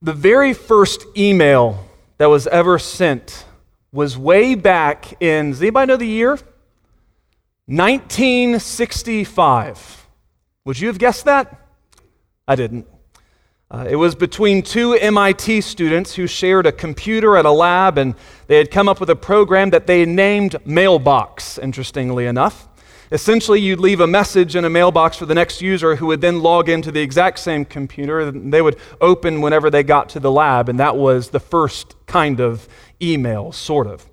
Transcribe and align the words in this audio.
The 0.00 0.12
very 0.12 0.54
first 0.54 1.04
email 1.16 1.84
that 2.18 2.26
was 2.26 2.46
ever 2.46 2.78
sent 2.78 3.44
was 3.90 4.16
way 4.16 4.54
back 4.54 5.20
in, 5.20 5.50
does 5.50 5.60
anybody 5.60 5.88
know 5.88 5.96
the 5.96 6.06
year? 6.06 6.38
1965. 7.66 10.06
Would 10.64 10.78
you 10.78 10.86
have 10.86 10.98
guessed 10.98 11.24
that? 11.24 11.66
I 12.46 12.54
didn't. 12.54 12.86
Uh, 13.70 13.86
it 13.90 13.96
was 13.96 14.14
between 14.14 14.62
two 14.62 14.92
MIT 14.92 15.62
students 15.62 16.14
who 16.14 16.28
shared 16.28 16.66
a 16.66 16.72
computer 16.72 17.36
at 17.36 17.44
a 17.44 17.50
lab, 17.50 17.98
and 17.98 18.14
they 18.46 18.56
had 18.56 18.70
come 18.70 18.88
up 18.88 19.00
with 19.00 19.10
a 19.10 19.16
program 19.16 19.70
that 19.70 19.88
they 19.88 20.06
named 20.06 20.54
Mailbox, 20.64 21.58
interestingly 21.58 22.26
enough. 22.26 22.67
Essentially, 23.10 23.60
you'd 23.60 23.80
leave 23.80 24.00
a 24.00 24.06
message 24.06 24.54
in 24.54 24.64
a 24.64 24.70
mailbox 24.70 25.16
for 25.16 25.26
the 25.26 25.34
next 25.34 25.62
user 25.62 25.96
who 25.96 26.06
would 26.06 26.20
then 26.20 26.42
log 26.42 26.68
into 26.68 26.92
the 26.92 27.00
exact 27.00 27.38
same 27.38 27.64
computer. 27.64 28.20
And 28.20 28.52
they 28.52 28.60
would 28.60 28.76
open 29.00 29.40
whenever 29.40 29.70
they 29.70 29.82
got 29.82 30.08
to 30.10 30.20
the 30.20 30.30
lab, 30.30 30.68
and 30.68 30.78
that 30.78 30.96
was 30.96 31.30
the 31.30 31.40
first 31.40 31.94
kind 32.06 32.40
of 32.40 32.68
email, 33.00 33.52
sort 33.52 33.86
of. 33.86 34.06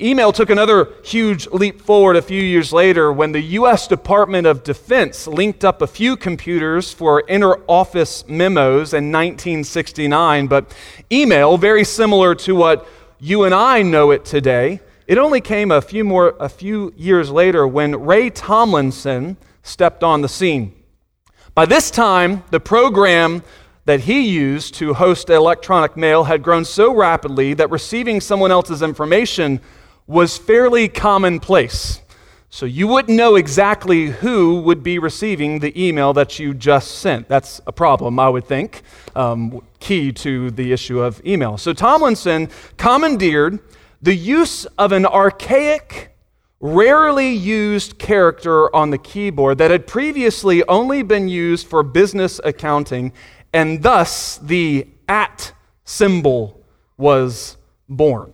Email 0.00 0.30
took 0.30 0.50
another 0.50 0.92
huge 1.04 1.46
leap 1.46 1.80
forward 1.80 2.16
a 2.16 2.22
few 2.22 2.42
years 2.42 2.72
later 2.72 3.12
when 3.12 3.32
the 3.32 3.40
U.S. 3.40 3.88
Department 3.88 4.46
of 4.46 4.62
Defense 4.62 5.26
linked 5.26 5.64
up 5.64 5.80
a 5.80 5.86
few 5.86 6.16
computers 6.16 6.92
for 6.92 7.20
inter 7.20 7.62
office 7.66 8.26
memos 8.28 8.92
in 8.92 9.10
1969. 9.10 10.48
But 10.48 10.76
email, 11.10 11.56
very 11.56 11.84
similar 11.84 12.34
to 12.34 12.54
what 12.54 12.86
you 13.18 13.44
and 13.44 13.54
I 13.54 13.82
know 13.82 14.10
it 14.10 14.24
today, 14.24 14.80
it 15.06 15.18
only 15.18 15.40
came 15.40 15.70
a 15.70 15.80
few, 15.80 16.04
more, 16.04 16.34
a 16.40 16.48
few 16.48 16.92
years 16.96 17.30
later 17.30 17.66
when 17.66 17.94
Ray 18.04 18.30
Tomlinson 18.30 19.36
stepped 19.62 20.02
on 20.02 20.22
the 20.22 20.28
scene. 20.28 20.72
By 21.54 21.66
this 21.66 21.90
time, 21.90 22.42
the 22.50 22.60
program 22.60 23.42
that 23.84 24.00
he 24.00 24.28
used 24.28 24.74
to 24.74 24.94
host 24.94 25.30
electronic 25.30 25.96
mail 25.96 26.24
had 26.24 26.42
grown 26.42 26.64
so 26.64 26.94
rapidly 26.94 27.54
that 27.54 27.70
receiving 27.70 28.20
someone 28.20 28.50
else's 28.50 28.82
information 28.82 29.60
was 30.08 30.36
fairly 30.36 30.88
commonplace. 30.88 32.00
So 32.50 32.66
you 32.66 32.88
wouldn't 32.88 33.16
know 33.16 33.36
exactly 33.36 34.06
who 34.06 34.60
would 34.62 34.82
be 34.82 34.98
receiving 34.98 35.60
the 35.60 35.72
email 35.80 36.12
that 36.14 36.38
you 36.38 36.54
just 36.54 36.98
sent. 36.98 37.28
That's 37.28 37.60
a 37.66 37.72
problem, 37.72 38.18
I 38.18 38.28
would 38.28 38.46
think, 38.46 38.82
um, 39.14 39.62
key 39.78 40.12
to 40.12 40.50
the 40.50 40.72
issue 40.72 41.00
of 41.00 41.24
email. 41.24 41.58
So 41.58 41.72
Tomlinson 41.72 42.48
commandeered 42.76 43.60
the 44.02 44.14
use 44.14 44.64
of 44.78 44.92
an 44.92 45.06
archaic, 45.06 46.14
rarely 46.60 47.30
used 47.30 47.98
character 47.98 48.74
on 48.74 48.90
the 48.90 48.98
keyboard 48.98 49.58
that 49.58 49.70
had 49.70 49.86
previously 49.86 50.66
only 50.68 51.02
been 51.02 51.28
used 51.28 51.66
for 51.66 51.82
business 51.82 52.40
accounting, 52.44 53.12
and 53.52 53.82
thus 53.82 54.38
the 54.38 54.86
at 55.08 55.52
symbol 55.84 56.60
was 56.96 57.56
born. 57.88 58.32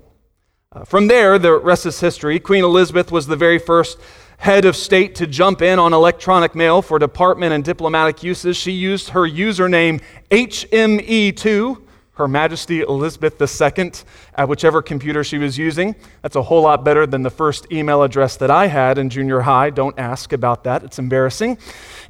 Uh, 0.71 0.85
from 0.85 1.09
there, 1.09 1.39
the 1.39 1.53
rest 1.53 1.85
is 1.85 2.01
history. 2.01 2.41
Queen 2.41 2.65
Elizabeth 2.65 3.13
was 3.13 3.27
the 3.27 3.37
very 3.37 3.59
first 3.59 3.99
head 4.39 4.65
of 4.65 4.75
state 4.75 5.15
to 5.15 5.27
jump 5.27 5.63
in 5.63 5.79
on 5.79 5.93
electronic 5.93 6.55
mail 6.55 6.83
for 6.83 6.99
department 6.99 7.53
and 7.53 7.63
diplomatic 7.63 8.23
uses. 8.23 8.57
She 8.57 8.73
used 8.73 9.11
her 9.11 9.29
username 9.29 10.01
HME2 10.31 11.82
her 12.15 12.29
Majesty 12.29 12.83
Elizabeth 12.83 13.41
II 13.41 13.93
at 14.35 14.47
whichever 14.47 14.83
computer 14.83 15.25
she 15.25 15.39
was 15.39 15.57
using. 15.57 15.95
That's 16.21 16.37
a 16.37 16.43
whole 16.43 16.63
lot 16.63 16.85
better 16.85 17.07
than 17.07 17.23
the 17.23 17.31
first 17.31 17.73
email 17.73 18.03
address 18.03 18.37
that 18.37 18.51
I 18.51 18.67
had 18.67 18.99
in 18.99 19.09
junior 19.09 19.41
high. 19.41 19.71
Don't 19.71 19.99
ask 19.99 20.35
about 20.35 20.65
that, 20.65 20.85
it's 20.85 20.99
embarrassing. 20.99 21.53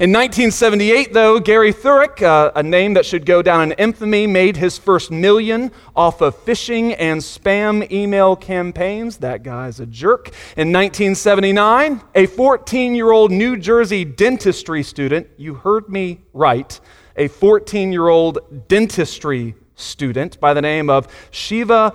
In 0.01 0.11
1978, 0.11 1.13
though, 1.13 1.39
Gary 1.39 1.73
Thuerk, 1.73 2.21
uh, 2.21 2.51
a 2.57 2.65
name 2.65 2.95
that 2.95 3.07
should 3.07 3.25
go 3.25 3.43
down 3.43 3.63
in 3.63 3.73
infamy, 3.79 4.27
made 4.27 4.57
his 4.57 4.77
first 4.77 5.13
million 5.13 5.71
off 5.95 6.21
of 6.21 6.37
phishing 6.45 6.97
and 6.99 7.21
spam 7.21 7.89
email 7.93 8.35
campaigns. 8.35 9.19
That 9.19 9.45
guy's 9.45 9.79
a 9.79 9.87
jerk. 9.87 10.31
In 10.57 10.73
1979, 10.73 12.03
a 12.17 12.27
14 12.27 12.97
year 12.97 13.13
old 13.13 13.31
New 13.31 13.57
Jersey 13.57 14.05
dentistry 14.05 14.83
student, 14.83 15.29
you 15.37 15.55
heard 15.55 15.89
me 15.89 16.23
right, 16.33 16.81
a 17.17 17.29
14 17.29 17.93
year 17.93 18.09
old 18.09 18.67
dentistry 18.67 19.55
student 19.83 20.41
by 20.41 20.55
the 20.55 20.63
name 20.63 20.89
of 20.89 21.09
Shiva 21.31 21.95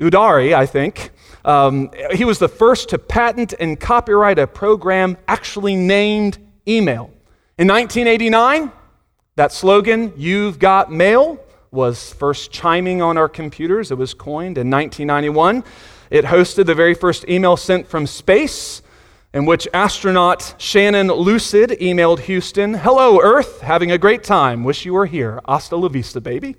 Udari, 0.00 0.54
I 0.54 0.66
think. 0.66 1.10
Um, 1.44 1.90
he 2.12 2.24
was 2.24 2.38
the 2.38 2.48
first 2.48 2.88
to 2.90 2.98
patent 2.98 3.54
and 3.58 3.78
copyright 3.78 4.38
a 4.38 4.46
program 4.46 5.16
actually 5.28 5.76
named 5.76 6.38
email. 6.66 7.10
In 7.58 7.68
1989, 7.68 8.72
that 9.36 9.52
slogan, 9.52 10.12
You've 10.16 10.58
Got 10.58 10.90
Mail, 10.90 11.38
was 11.70 12.12
first 12.12 12.52
chiming 12.52 13.02
on 13.02 13.18
our 13.18 13.28
computers. 13.28 13.90
It 13.90 13.98
was 13.98 14.14
coined 14.14 14.58
in 14.58 14.70
1991. 14.70 15.64
It 16.10 16.24
hosted 16.24 16.66
the 16.66 16.74
very 16.74 16.94
first 16.94 17.28
email 17.28 17.56
sent 17.56 17.88
from 17.88 18.06
space 18.06 18.80
in 19.34 19.44
which 19.44 19.66
astronaut 19.74 20.54
Shannon 20.58 21.08
Lucid 21.08 21.70
emailed 21.80 22.20
Houston, 22.20 22.72
Hello, 22.72 23.20
Earth, 23.20 23.60
having 23.62 23.90
a 23.90 23.98
great 23.98 24.22
time. 24.22 24.62
Wish 24.62 24.84
you 24.84 24.94
were 24.94 25.06
here. 25.06 25.40
Hasta 25.44 25.76
la 25.76 25.88
vista, 25.88 26.20
baby. 26.20 26.54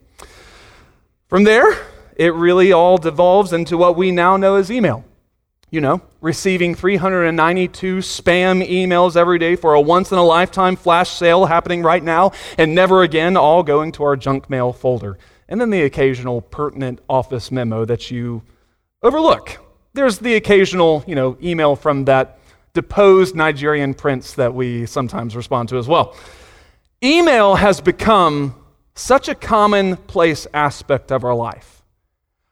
From 1.30 1.46
there, 1.46 1.88
it 2.18 2.34
really 2.34 2.74
all 2.74 2.98
devolves 2.98 3.54
into 3.54 3.78
what 3.78 3.96
we 3.96 4.12
now 4.12 4.36
know 4.36 4.56
as 4.56 4.70
email. 4.70 5.06
You 5.72 5.80
know, 5.80 6.02
receiving 6.20 6.76
392 6.76 7.98
spam 8.00 8.68
emails 8.68 9.16
every 9.16 9.40
day 9.40 9.56
for 9.56 9.74
a 9.74 9.82
once 9.82 10.12
in 10.12 10.18
a 10.18 10.24
lifetime 10.24 10.76
flash 10.76 11.12
sale 11.12 11.46
happening 11.46 11.82
right 11.82 12.04
now, 12.04 12.34
and 12.58 12.76
never 12.76 13.04
again, 13.04 13.38
all 13.38 13.64
going 13.64 13.94
to 13.94 14.04
our 14.04 14.18
junk 14.18 14.50
mail 14.50 14.74
folder. 14.74 15.18
And 15.48 15.62
then 15.62 15.70
the 15.70 15.84
occasional 15.84 16.42
pertinent 16.42 17.00
office 17.08 17.52
memo 17.52 17.86
that 17.86 18.12
you 18.12 18.44
overlook. 19.02 19.60
There's 19.94 20.20
the 20.20 20.36
occasional, 20.36 21.06
you 21.08 21.16
know, 21.16 21.38
email 21.42 21.78
from 21.78 22.04
that 22.06 22.40
deposed 22.76 23.36
Nigerian 23.36 23.96
prince 23.96 24.34
that 24.34 24.54
we 24.54 24.86
sometimes 24.86 25.36
respond 25.36 25.70
to 25.70 25.78
as 25.78 25.88
well. 25.88 26.16
Email 27.04 27.56
has 27.56 27.82
become 27.82 28.56
such 28.94 29.28
a 29.28 29.36
commonplace 29.36 30.46
aspect 30.54 31.12
of 31.12 31.24
our 31.24 31.34
life. 31.34 31.82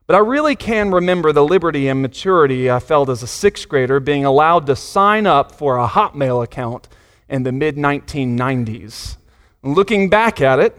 But 0.08 0.16
I 0.16 0.20
really 0.20 0.56
can 0.56 0.92
remember 0.92 1.32
the 1.32 1.46
liberty 1.46 1.88
and 1.88 2.02
maturity 2.02 2.70
I 2.70 2.80
felt 2.80 3.10
as 3.10 3.24
a 3.24 3.28
sixth 3.28 3.70
grader 3.70 4.00
being 4.00 4.26
allowed 4.26 4.66
to 4.66 4.76
sign 4.76 5.26
up 5.26 5.54
for 5.54 5.78
a 5.78 5.88
Hotmail 5.88 6.44
account 6.44 6.90
in 7.30 7.44
the 7.44 7.52
mid 7.52 7.78
1990s. 7.78 9.18
Looking 9.62 10.10
back 10.10 10.42
at 10.42 10.60
it, 10.60 10.78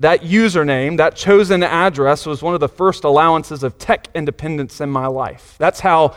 that 0.00 0.22
username, 0.22 0.96
that 0.96 1.14
chosen 1.14 1.62
address, 1.62 2.26
was 2.26 2.42
one 2.42 2.54
of 2.54 2.60
the 2.60 2.68
first 2.68 3.04
allowances 3.04 3.62
of 3.62 3.78
tech 3.78 4.08
independence 4.14 4.80
in 4.80 4.90
my 4.90 5.06
life. 5.06 5.54
That's 5.58 5.80
how 5.80 6.16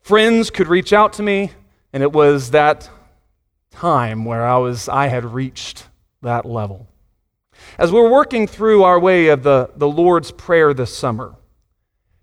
friends 0.00 0.50
could 0.50 0.66
reach 0.66 0.92
out 0.92 1.12
to 1.14 1.22
me, 1.22 1.52
and 1.94 2.02
it 2.02 2.12
was 2.12 2.50
that 2.50 2.90
time 3.70 4.24
where 4.24 4.44
I, 4.44 4.56
was, 4.58 4.88
I 4.88 5.06
had 5.06 5.24
reached 5.24 5.86
that 6.22 6.44
level. 6.44 6.88
As 7.78 7.92
we're 7.92 8.10
working 8.10 8.48
through 8.48 8.82
our 8.82 8.98
way 8.98 9.28
of 9.28 9.44
the, 9.44 9.70
the 9.76 9.86
Lord's 9.86 10.32
Prayer 10.32 10.74
this 10.74 10.94
summer, 10.94 11.36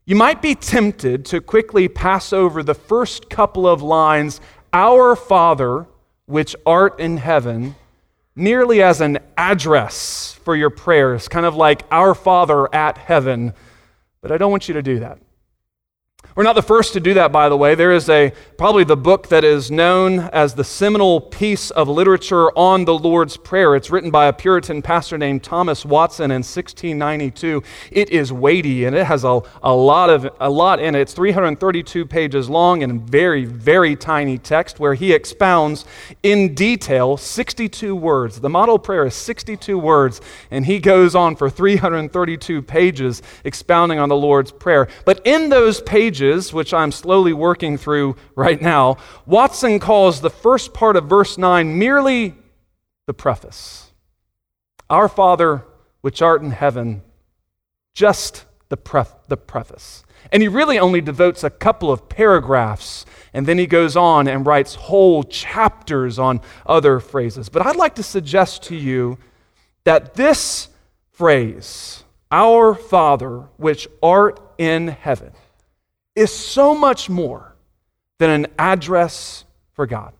you 0.05 0.17
might 0.17 0.41
be 0.41 0.55
tempted 0.55 1.23
to 1.27 1.39
quickly 1.39 1.87
pass 1.87 2.33
over 2.33 2.61
the 2.61 2.73
first 2.73 3.29
couple 3.29 3.65
of 3.65 3.81
lines, 3.81 4.41
Our 4.73 5.15
Father, 5.15 5.87
which 6.25 6.53
art 6.65 6.99
in 6.99 7.15
heaven, 7.15 7.75
merely 8.35 8.83
as 8.83 8.99
an 8.99 9.19
address 9.37 10.37
for 10.43 10.53
your 10.53 10.69
prayers, 10.69 11.29
kind 11.29 11.45
of 11.45 11.55
like 11.55 11.83
Our 11.91 12.13
Father 12.13 12.67
at 12.75 12.97
heaven. 12.97 13.53
But 14.19 14.33
I 14.33 14.37
don't 14.37 14.51
want 14.51 14.67
you 14.67 14.73
to 14.73 14.83
do 14.83 14.99
that. 14.99 15.19
We're 16.33 16.43
not 16.43 16.55
the 16.55 16.61
first 16.61 16.93
to 16.93 17.01
do 17.01 17.15
that, 17.15 17.33
by 17.33 17.49
the 17.49 17.57
way. 17.57 17.75
There 17.75 17.91
is 17.91 18.07
a 18.07 18.31
probably 18.57 18.85
the 18.85 18.95
book 18.95 19.27
that 19.27 19.43
is 19.43 19.69
known 19.69 20.19
as 20.31 20.53
the 20.53 20.63
seminal 20.63 21.19
piece 21.19 21.71
of 21.71 21.89
literature 21.89 22.57
on 22.57 22.85
the 22.85 22.97
Lord's 22.97 23.35
Prayer. 23.35 23.75
It's 23.75 23.89
written 23.89 24.11
by 24.11 24.27
a 24.27 24.33
Puritan 24.33 24.81
pastor 24.81 25.17
named 25.17 25.43
Thomas 25.43 25.83
Watson 25.83 26.31
in 26.31 26.37
1692. 26.37 27.61
It 27.91 28.11
is 28.11 28.31
weighty 28.31 28.85
and 28.85 28.95
it 28.95 29.07
has 29.07 29.25
a, 29.25 29.41
a 29.61 29.73
lot 29.73 30.09
of 30.09 30.29
a 30.39 30.49
lot 30.49 30.79
in 30.79 30.95
it. 30.95 31.01
It's 31.01 31.13
332 31.13 32.05
pages 32.05 32.49
long 32.49 32.81
and 32.81 33.01
very 33.01 33.43
very 33.43 33.97
tiny 33.97 34.37
text 34.37 34.79
where 34.79 34.93
he 34.93 35.11
expounds 35.11 35.83
in 36.23 36.55
detail 36.55 37.17
62 37.17 37.93
words. 37.93 38.39
The 38.39 38.49
model 38.49 38.79
prayer 38.79 39.05
is 39.05 39.15
62 39.15 39.77
words, 39.77 40.21
and 40.49 40.65
he 40.65 40.79
goes 40.79 41.13
on 41.13 41.35
for 41.35 41.49
332 41.49 42.61
pages 42.61 43.21
expounding 43.43 43.99
on 43.99 44.07
the 44.07 44.15
Lord's 44.15 44.53
Prayer. 44.53 44.87
But 45.03 45.19
in 45.25 45.49
those 45.49 45.81
pages 45.81 46.10
pages, 46.11 46.51
which 46.51 46.73
I'm 46.73 46.91
slowly 46.91 47.31
working 47.31 47.77
through 47.77 48.17
right 48.35 48.61
now, 48.61 48.97
Watson 49.25 49.79
calls 49.79 50.19
the 50.19 50.29
first 50.29 50.73
part 50.73 50.97
of 50.97 51.05
verse 51.05 51.37
9 51.37 51.79
merely 51.79 52.35
the 53.07 53.13
preface. 53.13 53.91
Our 54.89 55.07
Father, 55.07 55.63
which 56.01 56.21
art 56.21 56.41
in 56.41 56.51
heaven, 56.51 57.01
just 57.95 58.43
the, 58.67 58.75
pref- 58.75 59.25
the 59.29 59.37
preface. 59.37 60.03
And 60.33 60.43
he 60.43 60.49
really 60.49 60.77
only 60.77 60.99
devotes 60.99 61.45
a 61.45 61.49
couple 61.49 61.89
of 61.93 62.09
paragraphs, 62.09 63.05
and 63.33 63.45
then 63.45 63.57
he 63.57 63.65
goes 63.65 63.95
on 63.95 64.27
and 64.27 64.45
writes 64.45 64.75
whole 64.75 65.23
chapters 65.23 66.19
on 66.19 66.41
other 66.65 66.99
phrases. 66.99 67.47
But 67.47 67.65
I'd 67.65 67.77
like 67.77 67.95
to 67.95 68.03
suggest 68.03 68.63
to 68.63 68.75
you 68.75 69.17
that 69.85 70.15
this 70.15 70.67
phrase, 71.11 72.03
Our 72.29 72.75
Father, 72.75 73.47
which 73.55 73.87
art 74.03 74.41
in 74.57 74.89
heaven, 74.89 75.31
is 76.15 76.33
so 76.33 76.75
much 76.75 77.09
more 77.09 77.55
than 78.19 78.29
an 78.29 78.47
address 78.59 79.45
for 79.73 79.85
God. 79.85 80.13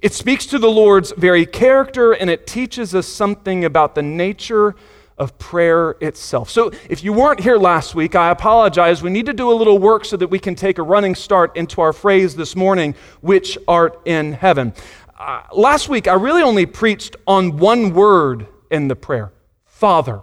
It 0.00 0.12
speaks 0.12 0.46
to 0.46 0.58
the 0.58 0.70
Lord's 0.70 1.12
very 1.16 1.46
character 1.46 2.12
and 2.12 2.28
it 2.28 2.46
teaches 2.46 2.94
us 2.94 3.06
something 3.06 3.64
about 3.64 3.94
the 3.94 4.02
nature 4.02 4.74
of 5.16 5.38
prayer 5.38 5.92
itself. 6.00 6.50
So, 6.50 6.72
if 6.90 7.04
you 7.04 7.12
weren't 7.12 7.40
here 7.40 7.56
last 7.56 7.94
week, 7.94 8.16
I 8.16 8.30
apologize. 8.30 9.02
We 9.02 9.10
need 9.10 9.26
to 9.26 9.32
do 9.32 9.50
a 9.50 9.54
little 9.54 9.78
work 9.78 10.04
so 10.04 10.16
that 10.16 10.28
we 10.28 10.38
can 10.38 10.56
take 10.56 10.78
a 10.78 10.82
running 10.82 11.14
start 11.14 11.56
into 11.56 11.80
our 11.80 11.92
phrase 11.92 12.34
this 12.34 12.56
morning, 12.56 12.96
which 13.20 13.56
art 13.68 14.00
in 14.04 14.32
heaven. 14.32 14.74
Uh, 15.16 15.42
last 15.52 15.88
week, 15.88 16.08
I 16.08 16.14
really 16.14 16.42
only 16.42 16.66
preached 16.66 17.14
on 17.26 17.56
one 17.56 17.94
word 17.94 18.48
in 18.70 18.88
the 18.88 18.96
prayer 18.96 19.32
Father. 19.64 20.20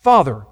Father. 0.00 0.46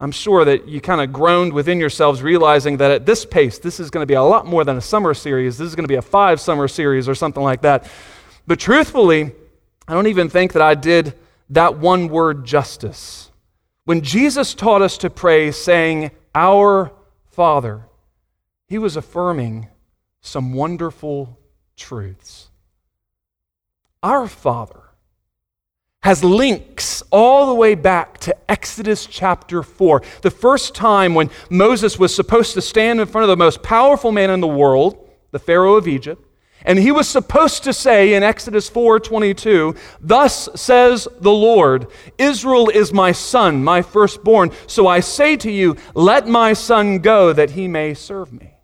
I'm 0.00 0.12
sure 0.12 0.46
that 0.46 0.66
you 0.66 0.80
kind 0.80 1.02
of 1.02 1.12
groaned 1.12 1.52
within 1.52 1.78
yourselves, 1.78 2.22
realizing 2.22 2.78
that 2.78 2.90
at 2.90 3.04
this 3.04 3.26
pace, 3.26 3.58
this 3.58 3.78
is 3.78 3.90
going 3.90 4.02
to 4.02 4.06
be 4.06 4.14
a 4.14 4.22
lot 4.22 4.46
more 4.46 4.64
than 4.64 4.78
a 4.78 4.80
summer 4.80 5.12
series. 5.12 5.58
This 5.58 5.68
is 5.68 5.74
going 5.74 5.84
to 5.84 5.88
be 5.88 5.96
a 5.96 6.02
five 6.02 6.40
summer 6.40 6.68
series 6.68 7.06
or 7.06 7.14
something 7.14 7.42
like 7.42 7.60
that. 7.62 7.90
But 8.46 8.58
truthfully, 8.58 9.32
I 9.86 9.92
don't 9.92 10.06
even 10.06 10.30
think 10.30 10.54
that 10.54 10.62
I 10.62 10.74
did 10.74 11.14
that 11.50 11.76
one 11.78 12.08
word 12.08 12.46
justice. 12.46 13.30
When 13.84 14.00
Jesus 14.00 14.54
taught 14.54 14.80
us 14.80 14.96
to 14.98 15.10
pray, 15.10 15.50
saying, 15.50 16.12
Our 16.34 16.92
Father, 17.28 17.86
he 18.66 18.78
was 18.78 18.96
affirming 18.96 19.68
some 20.22 20.54
wonderful 20.54 21.38
truths. 21.76 22.48
Our 24.02 24.28
Father 24.28 24.89
has 26.02 26.24
links 26.24 27.02
all 27.10 27.46
the 27.46 27.54
way 27.54 27.74
back 27.74 28.18
to 28.18 28.34
Exodus 28.50 29.04
chapter 29.04 29.62
4, 29.62 30.02
the 30.22 30.30
first 30.30 30.74
time 30.74 31.14
when 31.14 31.30
Moses 31.50 31.98
was 31.98 32.14
supposed 32.14 32.54
to 32.54 32.62
stand 32.62 33.00
in 33.00 33.06
front 33.06 33.24
of 33.24 33.28
the 33.28 33.36
most 33.36 33.62
powerful 33.62 34.10
man 34.10 34.30
in 34.30 34.40
the 34.40 34.48
world, 34.48 34.96
the 35.30 35.38
Pharaoh 35.38 35.76
of 35.76 35.86
Egypt. 35.86 36.24
And 36.62 36.78
he 36.78 36.90
was 36.90 37.08
supposed 37.08 37.64
to 37.64 37.72
say 37.72 38.14
in 38.14 38.22
Exodus 38.22 38.68
4:22, 38.68 39.74
"Thus 40.00 40.48
says 40.54 41.08
the 41.20 41.32
Lord, 41.32 41.86
Israel 42.18 42.68
is 42.68 42.92
my 42.92 43.12
son, 43.12 43.64
my 43.64 43.80
firstborn, 43.80 44.50
so 44.66 44.86
I 44.86 45.00
say 45.00 45.36
to 45.36 45.50
you, 45.50 45.76
let 45.94 46.28
my 46.28 46.52
son 46.52 46.98
go 46.98 47.32
that 47.32 47.50
he 47.50 47.66
may 47.66 47.94
serve 47.94 48.32
me." 48.32 48.59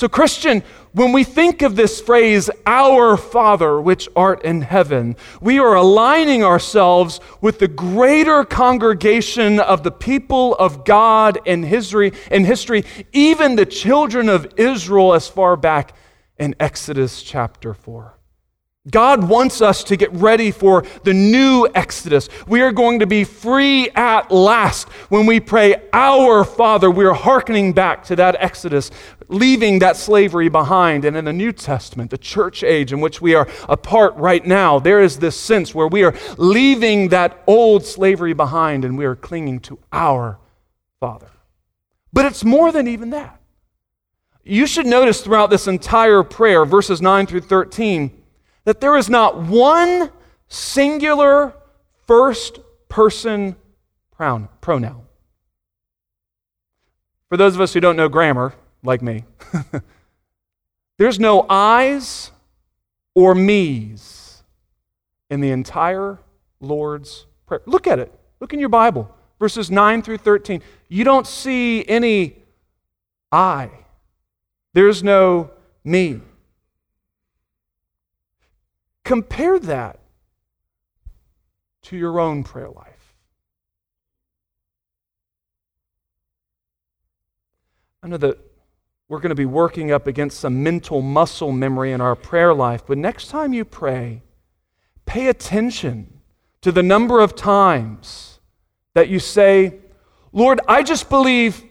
So 0.00 0.08
Christian, 0.08 0.62
when 0.92 1.12
we 1.12 1.24
think 1.24 1.60
of 1.60 1.76
this 1.76 2.00
phrase, 2.00 2.48
our 2.64 3.18
Father 3.18 3.78
which 3.78 4.08
art 4.16 4.42
in 4.46 4.62
heaven, 4.62 5.14
we 5.42 5.58
are 5.58 5.74
aligning 5.74 6.42
ourselves 6.42 7.20
with 7.42 7.58
the 7.58 7.68
greater 7.68 8.42
congregation 8.42 9.60
of 9.60 9.82
the 9.82 9.90
people 9.90 10.54
of 10.54 10.86
God 10.86 11.38
in 11.44 11.64
history, 11.64 12.14
in 12.30 12.46
history, 12.46 12.86
even 13.12 13.56
the 13.56 13.66
children 13.66 14.30
of 14.30 14.50
Israel 14.56 15.12
as 15.12 15.28
far 15.28 15.54
back 15.54 15.94
in 16.38 16.54
Exodus 16.58 17.22
chapter 17.22 17.74
4. 17.74 18.19
God 18.88 19.28
wants 19.28 19.60
us 19.60 19.84
to 19.84 19.96
get 19.96 20.10
ready 20.14 20.50
for 20.50 20.84
the 21.04 21.12
new 21.12 21.68
Exodus. 21.74 22.30
We 22.46 22.62
are 22.62 22.72
going 22.72 23.00
to 23.00 23.06
be 23.06 23.24
free 23.24 23.90
at 23.90 24.30
last 24.30 24.88
when 25.10 25.26
we 25.26 25.38
pray, 25.38 25.76
Our 25.92 26.44
Father. 26.44 26.90
We 26.90 27.04
are 27.04 27.12
hearkening 27.12 27.74
back 27.74 28.04
to 28.04 28.16
that 28.16 28.36
Exodus, 28.38 28.90
leaving 29.28 29.80
that 29.80 29.98
slavery 29.98 30.48
behind. 30.48 31.04
And 31.04 31.14
in 31.14 31.26
the 31.26 31.32
New 31.32 31.52
Testament, 31.52 32.10
the 32.10 32.16
church 32.16 32.64
age 32.64 32.90
in 32.90 33.02
which 33.02 33.20
we 33.20 33.34
are 33.34 33.46
a 33.68 33.76
part 33.76 34.16
right 34.16 34.46
now, 34.46 34.78
there 34.78 35.02
is 35.02 35.18
this 35.18 35.38
sense 35.38 35.74
where 35.74 35.88
we 35.88 36.02
are 36.02 36.14
leaving 36.38 37.10
that 37.10 37.42
old 37.46 37.84
slavery 37.84 38.32
behind 38.32 38.86
and 38.86 38.96
we 38.96 39.04
are 39.04 39.16
clinging 39.16 39.60
to 39.60 39.78
our 39.92 40.38
Father. 41.00 41.30
But 42.14 42.24
it's 42.24 42.44
more 42.44 42.72
than 42.72 42.88
even 42.88 43.10
that. 43.10 43.42
You 44.42 44.66
should 44.66 44.86
notice 44.86 45.20
throughout 45.20 45.50
this 45.50 45.68
entire 45.68 46.22
prayer, 46.22 46.64
verses 46.64 47.02
9 47.02 47.26
through 47.26 47.42
13, 47.42 48.19
that 48.64 48.80
there 48.80 48.96
is 48.96 49.08
not 49.08 49.40
one 49.40 50.10
singular 50.48 51.54
first 52.06 52.58
person 52.88 53.56
pronoun. 54.16 55.02
For 57.28 57.36
those 57.36 57.54
of 57.54 57.60
us 57.60 57.72
who 57.72 57.80
don't 57.80 57.96
know 57.96 58.08
grammar, 58.08 58.54
like 58.82 59.02
me, 59.02 59.24
there's 60.98 61.18
no 61.18 61.46
I's 61.48 62.30
or 63.14 63.34
me's 63.34 64.42
in 65.30 65.40
the 65.40 65.50
entire 65.50 66.18
Lord's 66.60 67.26
Prayer. 67.46 67.62
Look 67.66 67.86
at 67.86 67.98
it. 67.98 68.12
Look 68.40 68.52
in 68.52 68.60
your 68.60 68.68
Bible, 68.68 69.14
verses 69.38 69.70
9 69.70 70.02
through 70.02 70.18
13. 70.18 70.62
You 70.88 71.04
don't 71.04 71.26
see 71.26 71.84
any 71.88 72.36
I 73.32 73.70
there's 74.72 75.02
no 75.02 75.50
me. 75.84 76.20
Compare 79.04 79.58
that 79.60 80.00
to 81.82 81.96
your 81.96 82.20
own 82.20 82.44
prayer 82.44 82.70
life. 82.70 83.14
I 88.02 88.08
know 88.08 88.16
that 88.16 88.38
we're 89.08 89.18
going 89.18 89.30
to 89.30 89.34
be 89.34 89.44
working 89.44 89.90
up 89.90 90.06
against 90.06 90.40
some 90.40 90.62
mental 90.62 91.02
muscle 91.02 91.52
memory 91.52 91.92
in 91.92 92.00
our 92.00 92.14
prayer 92.14 92.54
life, 92.54 92.82
but 92.86 92.96
next 92.96 93.28
time 93.28 93.52
you 93.52 93.64
pray, 93.64 94.22
pay 95.04 95.26
attention 95.26 96.20
to 96.60 96.70
the 96.70 96.82
number 96.82 97.20
of 97.20 97.34
times 97.34 98.38
that 98.94 99.08
you 99.08 99.18
say, 99.18 99.80
Lord, 100.32 100.60
I 100.68 100.82
just 100.82 101.10
believe 101.10 101.64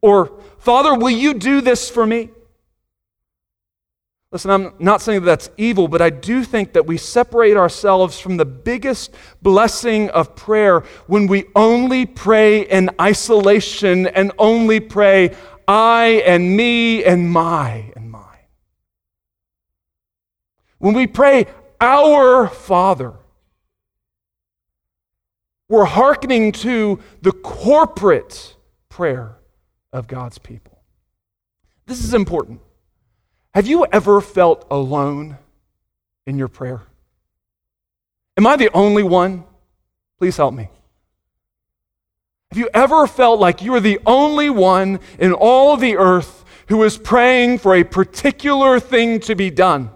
or, 0.00 0.40
Father, 0.58 0.94
will 0.94 1.10
you 1.10 1.34
do 1.34 1.60
this 1.60 1.90
for 1.90 2.06
me? 2.06 2.30
Listen, 4.36 4.50
I'm 4.50 4.74
not 4.78 5.00
saying 5.00 5.20
that 5.20 5.24
that's 5.24 5.48
evil, 5.56 5.88
but 5.88 6.02
I 6.02 6.10
do 6.10 6.44
think 6.44 6.74
that 6.74 6.84
we 6.84 6.98
separate 6.98 7.56
ourselves 7.56 8.20
from 8.20 8.36
the 8.36 8.44
biggest 8.44 9.14
blessing 9.40 10.10
of 10.10 10.36
prayer 10.36 10.80
when 11.06 11.26
we 11.26 11.46
only 11.54 12.04
pray 12.04 12.68
in 12.68 12.90
isolation 13.00 14.06
and 14.06 14.32
only 14.38 14.78
pray, 14.78 15.34
I 15.66 16.22
and 16.26 16.54
me 16.54 17.02
and 17.02 17.30
my 17.30 17.90
and 17.96 18.10
mine. 18.10 18.44
When 20.80 20.92
we 20.92 21.06
pray, 21.06 21.46
Our 21.80 22.46
Father, 22.46 23.14
we're 25.66 25.86
hearkening 25.86 26.52
to 26.52 27.00
the 27.22 27.32
corporate 27.32 28.54
prayer 28.90 29.38
of 29.94 30.06
God's 30.06 30.36
people. 30.36 30.82
This 31.86 32.04
is 32.04 32.12
important. 32.12 32.60
Have 33.56 33.66
you 33.66 33.86
ever 33.90 34.20
felt 34.20 34.66
alone 34.70 35.38
in 36.26 36.36
your 36.36 36.46
prayer? 36.46 36.82
Am 38.36 38.46
I 38.46 38.54
the 38.56 38.70
only 38.74 39.02
one? 39.02 39.44
Please 40.18 40.36
help 40.36 40.52
me. 40.52 40.68
Have 42.50 42.58
you 42.58 42.68
ever 42.74 43.06
felt 43.06 43.40
like 43.40 43.62
you 43.62 43.72
are 43.74 43.80
the 43.80 43.98
only 44.04 44.50
one 44.50 45.00
in 45.18 45.32
all 45.32 45.78
the 45.78 45.96
earth 45.96 46.44
who 46.68 46.82
is 46.82 46.98
praying 46.98 47.56
for 47.56 47.74
a 47.74 47.82
particular 47.82 48.78
thing 48.78 49.20
to 49.20 49.34
be 49.34 49.48
done? 49.48 49.88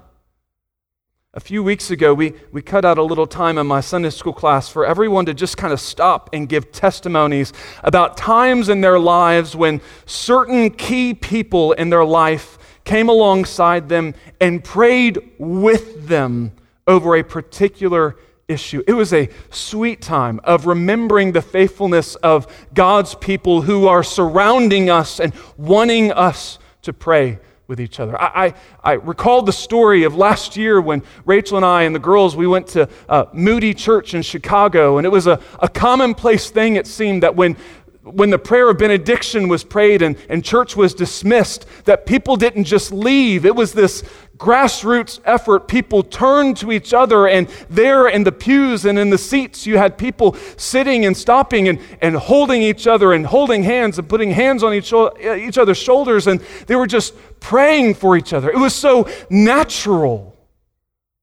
A 1.34 1.40
few 1.40 1.62
weeks 1.62 1.90
ago, 1.90 2.14
we, 2.14 2.32
we 2.52 2.62
cut 2.62 2.86
out 2.86 2.96
a 2.96 3.02
little 3.02 3.26
time 3.26 3.58
in 3.58 3.66
my 3.66 3.82
Sunday 3.82 4.08
school 4.08 4.32
class 4.32 4.70
for 4.70 4.86
everyone 4.86 5.26
to 5.26 5.34
just 5.34 5.58
kind 5.58 5.74
of 5.74 5.80
stop 5.80 6.30
and 6.32 6.48
give 6.48 6.72
testimonies 6.72 7.52
about 7.84 8.16
times 8.16 8.70
in 8.70 8.80
their 8.80 8.98
lives 8.98 9.54
when 9.54 9.82
certain 10.06 10.70
key 10.70 11.12
people 11.12 11.72
in 11.72 11.90
their 11.90 12.06
life 12.06 12.56
came 12.90 13.08
alongside 13.08 13.88
them 13.88 14.12
and 14.40 14.64
prayed 14.64 15.16
with 15.38 16.08
them 16.08 16.50
over 16.88 17.14
a 17.14 17.22
particular 17.22 18.16
issue. 18.48 18.82
It 18.84 18.94
was 18.94 19.12
a 19.12 19.28
sweet 19.50 20.02
time 20.02 20.40
of 20.42 20.66
remembering 20.66 21.30
the 21.30 21.40
faithfulness 21.40 22.16
of 22.16 22.48
God's 22.74 23.14
people 23.14 23.62
who 23.62 23.86
are 23.86 24.02
surrounding 24.02 24.90
us 24.90 25.20
and 25.20 25.32
wanting 25.56 26.10
us 26.10 26.58
to 26.82 26.92
pray 26.92 27.38
with 27.70 27.80
each 27.80 28.00
other. 28.00 28.20
I, 28.20 28.46
I, 28.46 28.54
I, 28.82 28.92
recalled 28.94 29.46
the 29.46 29.52
story 29.52 30.02
of 30.02 30.16
last 30.16 30.56
year 30.56 30.80
when 30.80 31.04
Rachel 31.24 31.56
and 31.56 31.64
I 31.64 31.84
and 31.84 31.94
the 31.94 32.00
girls, 32.00 32.34
we 32.34 32.48
went 32.48 32.66
to 32.68 32.88
uh, 33.08 33.26
Moody 33.32 33.74
Church 33.74 34.12
in 34.12 34.22
Chicago, 34.22 34.98
and 34.98 35.06
it 35.06 35.10
was 35.10 35.28
a, 35.28 35.40
a 35.60 35.68
commonplace 35.68 36.50
thing, 36.50 36.74
it 36.74 36.88
seemed, 36.88 37.22
that 37.22 37.36
when 37.36 37.56
when 38.02 38.30
the 38.30 38.38
prayer 38.38 38.70
of 38.70 38.78
benediction 38.78 39.48
was 39.48 39.62
prayed 39.62 40.00
and, 40.00 40.16
and 40.28 40.44
church 40.44 40.74
was 40.74 40.94
dismissed, 40.94 41.66
that 41.84 42.06
people 42.06 42.36
didn't 42.36 42.64
just 42.64 42.92
leave. 42.92 43.44
It 43.44 43.54
was 43.54 43.72
this 43.72 44.02
grassroots 44.38 45.20
effort. 45.26 45.68
People 45.68 46.02
turned 46.02 46.56
to 46.56 46.72
each 46.72 46.94
other, 46.94 47.28
and 47.28 47.46
there 47.68 48.08
in 48.08 48.24
the 48.24 48.32
pews 48.32 48.86
and 48.86 48.98
in 48.98 49.10
the 49.10 49.18
seats, 49.18 49.66
you 49.66 49.76
had 49.76 49.98
people 49.98 50.34
sitting 50.56 51.04
and 51.04 51.14
stopping 51.14 51.68
and, 51.68 51.78
and 52.00 52.16
holding 52.16 52.62
each 52.62 52.86
other 52.86 53.12
and 53.12 53.26
holding 53.26 53.62
hands 53.62 53.98
and 53.98 54.08
putting 54.08 54.30
hands 54.30 54.62
on 54.62 54.72
each, 54.72 54.92
each 55.22 55.58
other's 55.58 55.78
shoulders, 55.78 56.26
and 56.26 56.40
they 56.66 56.76
were 56.76 56.86
just 56.86 57.14
praying 57.38 57.94
for 57.94 58.16
each 58.16 58.32
other. 58.32 58.50
It 58.50 58.58
was 58.58 58.74
so 58.74 59.08
natural 59.28 60.29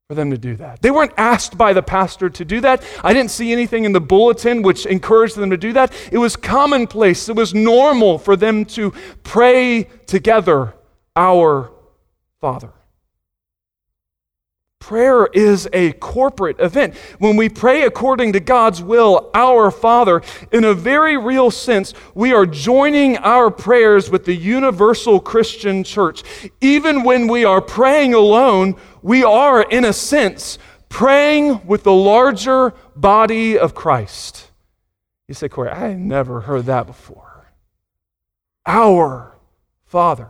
for 0.08 0.16
them 0.16 0.32
to 0.32 0.38
do 0.38 0.56
that. 0.56 0.82
They 0.82 0.90
weren't 0.90 1.12
asked 1.18 1.58
by 1.58 1.74
the 1.74 1.84
pastor 1.84 2.30
to 2.30 2.46
do 2.46 2.62
that. 2.62 2.82
I 3.04 3.12
didn't 3.12 3.30
see 3.30 3.52
anything 3.52 3.84
in 3.84 3.92
the 3.92 4.00
bulletin 4.00 4.62
which 4.62 4.86
encouraged 4.86 5.36
them 5.36 5.50
to 5.50 5.58
do 5.58 5.74
that. 5.74 5.92
It 6.14 6.18
was 6.18 6.38
commonplace, 6.38 7.28
it 7.28 7.36
was 7.36 7.54
normal 7.54 8.18
for 8.18 8.38
them 8.38 8.64
to 8.66 8.94
pray 9.24 9.84
together, 10.06 10.76
Our 11.14 11.74
Father. 12.40 12.72
Prayer 14.80 15.26
is 15.34 15.68
a 15.74 15.92
corporate 15.94 16.60
event. 16.60 16.96
When 17.20 17.36
we 17.36 17.50
pray 17.50 17.82
according 17.84 18.34
to 18.34 18.40
God's 18.40 18.82
will, 18.82 19.30
our 19.34 19.70
Father, 19.70 20.22
in 20.52 20.64
a 20.64 20.74
very 20.74 21.18
real 21.18 21.52
sense, 21.52 21.94
we 22.16 22.32
are 22.32 22.46
joining 22.46 23.18
our 23.18 23.52
prayers 23.52 24.10
with 24.10 24.24
the 24.24 24.36
universal 24.36 25.20
Christian 25.20 25.84
church. 25.84 26.24
Even 26.62 27.04
when 27.04 27.28
we 27.28 27.44
are 27.44 27.60
praying 27.60 28.14
alone, 28.14 28.76
we 29.02 29.24
are, 29.24 29.62
in 29.62 29.84
a 29.84 29.92
sense, 29.92 30.58
praying 30.90 31.66
with 31.68 31.84
the 31.84 31.94
larger 31.94 32.74
body 32.96 33.60
of 33.60 33.76
Christ. 33.76 34.52
You 35.28 35.34
say, 35.34 35.50
Corey, 35.50 35.70
I 35.70 35.94
never 35.96 36.42
heard 36.42 36.66
that 36.68 36.88
before. 36.88 37.52
Our 38.66 39.36
Father. 39.86 40.30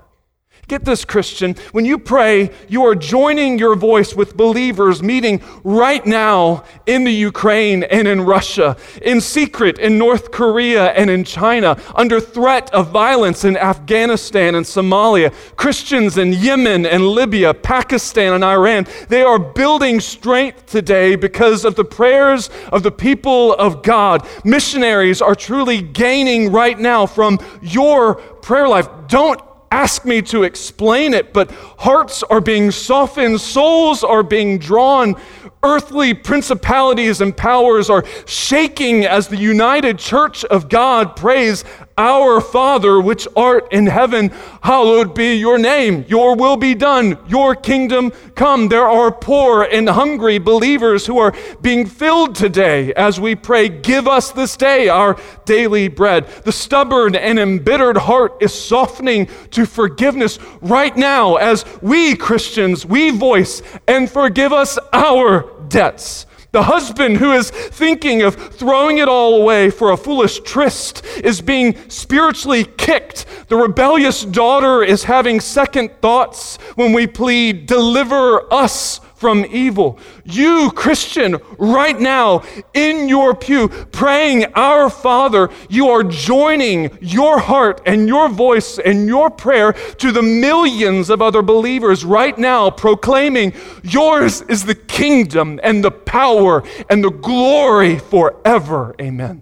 Get 0.67 0.83
this, 0.83 1.05
Christian. 1.05 1.55
When 1.71 1.85
you 1.85 1.97
pray, 1.97 2.51
you 2.67 2.85
are 2.85 2.93
joining 2.93 3.57
your 3.57 3.73
voice 3.73 4.13
with 4.13 4.35
believers 4.35 5.01
meeting 5.01 5.41
right 5.63 6.05
now 6.05 6.65
in 6.85 7.05
the 7.05 7.13
Ukraine 7.13 7.83
and 7.83 8.05
in 8.05 8.19
Russia, 8.19 8.75
in 9.01 9.21
secret 9.21 9.79
in 9.79 9.97
North 9.97 10.29
Korea 10.31 10.87
and 10.87 11.09
in 11.09 11.23
China, 11.23 11.81
under 11.95 12.19
threat 12.19 12.69
of 12.73 12.89
violence 12.89 13.45
in 13.45 13.55
Afghanistan 13.55 14.55
and 14.55 14.65
Somalia, 14.65 15.33
Christians 15.55 16.17
in 16.17 16.33
Yemen 16.33 16.85
and 16.85 17.07
Libya, 17.07 17.53
Pakistan 17.53 18.33
and 18.33 18.43
Iran. 18.43 18.87
They 19.07 19.23
are 19.23 19.39
building 19.39 20.01
strength 20.01 20.65
today 20.65 21.15
because 21.15 21.63
of 21.63 21.75
the 21.75 21.85
prayers 21.85 22.49
of 22.73 22.83
the 22.83 22.91
people 22.91 23.53
of 23.53 23.83
God. 23.83 24.27
Missionaries 24.43 25.21
are 25.21 25.35
truly 25.35 25.81
gaining 25.81 26.51
right 26.51 26.77
now 26.77 27.05
from 27.05 27.39
your 27.61 28.15
prayer 28.15 28.67
life. 28.67 28.89
Don't 29.07 29.39
ask 29.71 30.05
me 30.05 30.21
to 30.23 30.43
explain 30.43 31.13
it, 31.13 31.33
but 31.33 31.51
hearts 31.51 32.23
are 32.23 32.41
being 32.41 32.71
softened, 32.71 33.41
souls 33.41 34.03
are 34.03 34.23
being 34.23 34.57
drawn, 34.57 35.15
earthly 35.63 36.13
principalities 36.13 37.21
and 37.21 37.35
powers 37.35 37.89
are 37.89 38.05
shaking 38.25 39.05
as 39.05 39.27
the 39.27 39.37
united 39.37 39.99
church 39.99 40.45
of 40.45 40.69
God 40.69 41.15
prays, 41.15 41.63
Our 41.97 42.39
Father, 42.41 43.01
which 43.01 43.27
art 43.35 43.73
in 43.73 43.87
heaven, 43.87 44.29
hallowed 44.61 45.15
be 45.15 45.35
your 45.35 45.57
name. 45.57 46.05
Your 46.07 46.35
will 46.35 46.55
be 46.55 46.75
done. 46.75 47.17
Your 47.27 47.55
kingdom 47.55 48.11
come. 48.35 48.67
There 48.67 48.87
are 48.87 49.11
poor 49.11 49.63
and 49.63 49.89
hungry 49.89 50.37
believers 50.37 51.07
who 51.07 51.17
are 51.17 51.33
being 51.61 51.87
filled 51.87 52.35
today 52.35 52.93
as 52.93 53.19
we 53.19 53.33
pray, 53.33 53.67
Give 53.69 54.07
us 54.07 54.31
this 54.31 54.55
day 54.55 54.89
our 54.89 55.19
daily 55.45 55.87
bread. 55.87 56.27
The 56.43 56.51
stubborn 56.51 57.15
and 57.15 57.39
embittered 57.39 57.97
heart 57.97 58.37
is 58.41 58.53
softening 58.53 59.27
to 59.51 59.65
forgiveness 59.65 60.37
right 60.61 60.95
now 60.95 61.35
as 61.37 61.65
we 61.81 62.15
Christians, 62.15 62.85
we 62.85 63.09
voice 63.09 63.63
and 63.87 64.09
forgive 64.09 64.53
us 64.53 64.77
our 64.93 65.51
debts. 65.67 66.27
The 66.57 66.63
husband 66.63 67.17
who 67.17 67.33
is 67.33 67.51
thinking 67.51 68.23
of 68.23 68.33
throwing 68.33 68.97
it 68.97 69.07
all 69.07 69.39
away 69.39 69.69
for 69.69 69.91
a 69.91 69.95
foolish 69.95 70.39
tryst 70.39 71.05
is 71.23 71.39
being 71.39 71.77
spiritually 71.87 72.65
kicked. 72.65 73.27
The 73.47 73.55
rebellious 73.55 74.25
daughter 74.25 74.81
is 74.81 75.03
having 75.03 75.39
second 75.39 75.91
thoughts 76.01 76.57
when 76.73 76.93
we 76.93 77.05
plead, 77.05 77.67
Deliver 77.67 78.51
us 78.51 79.01
from 79.17 79.45
evil. 79.49 79.97
You, 80.23 80.71
Christian, 80.71 81.37
right 81.57 81.99
now 81.99 82.43
in 82.73 83.09
your 83.09 83.35
pew, 83.35 83.67
praying, 83.67 84.45
Our 84.53 84.89
Father, 84.89 85.49
you 85.69 85.89
are 85.89 86.03
joining 86.03 86.95
your 87.01 87.39
heart 87.39 87.81
and 87.85 88.07
your 88.07 88.29
voice 88.29 88.77
and 88.77 89.07
your 89.07 89.31
prayer 89.31 89.73
to 89.73 90.11
the 90.11 90.21
millions 90.21 91.09
of 91.09 91.21
other 91.21 91.41
believers 91.41 92.05
right 92.05 92.37
now, 92.37 92.69
proclaiming, 92.69 93.53
Yours 93.83 94.41
is 94.43 94.65
the 94.65 94.75
kingdom 94.75 95.59
and 95.63 95.83
the 95.83 95.91
power 95.91 96.63
and 96.89 97.03
the 97.03 97.09
glory 97.09 97.97
forever. 97.97 98.95
Amen. 99.01 99.41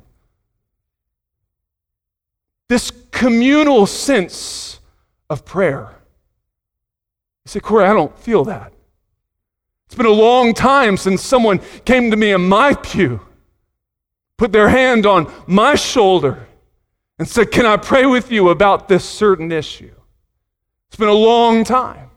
This 2.69 2.91
communal 3.11 3.85
sense 3.85 4.79
of 5.29 5.43
prayer. 5.43 5.95
You 7.45 7.49
say, 7.49 7.59
Corey, 7.59 7.85
I 7.85 7.93
don't 7.93 8.17
feel 8.17 8.45
that. 8.45 8.74
It's 9.85 9.95
been 9.95 10.05
a 10.05 10.09
long 10.09 10.53
time 10.53 10.97
since 10.97 11.21
someone 11.21 11.59
came 11.85 12.11
to 12.11 12.17
me 12.17 12.31
in 12.31 12.47
my 12.47 12.73
pew, 12.73 13.21
put 14.37 14.51
their 14.51 14.69
hand 14.69 15.05
on 15.05 15.31
my 15.47 15.75
shoulder, 15.75 16.47
and 17.19 17.27
said, 17.27 17.51
Can 17.51 17.65
I 17.65 17.77
pray 17.77 18.05
with 18.05 18.31
you 18.31 18.49
about 18.49 18.87
this 18.87 19.05
certain 19.05 19.51
issue? 19.51 19.93
It's 20.87 20.97
been 20.97 21.09
a 21.09 21.13
long 21.13 21.63
time. 21.63 22.09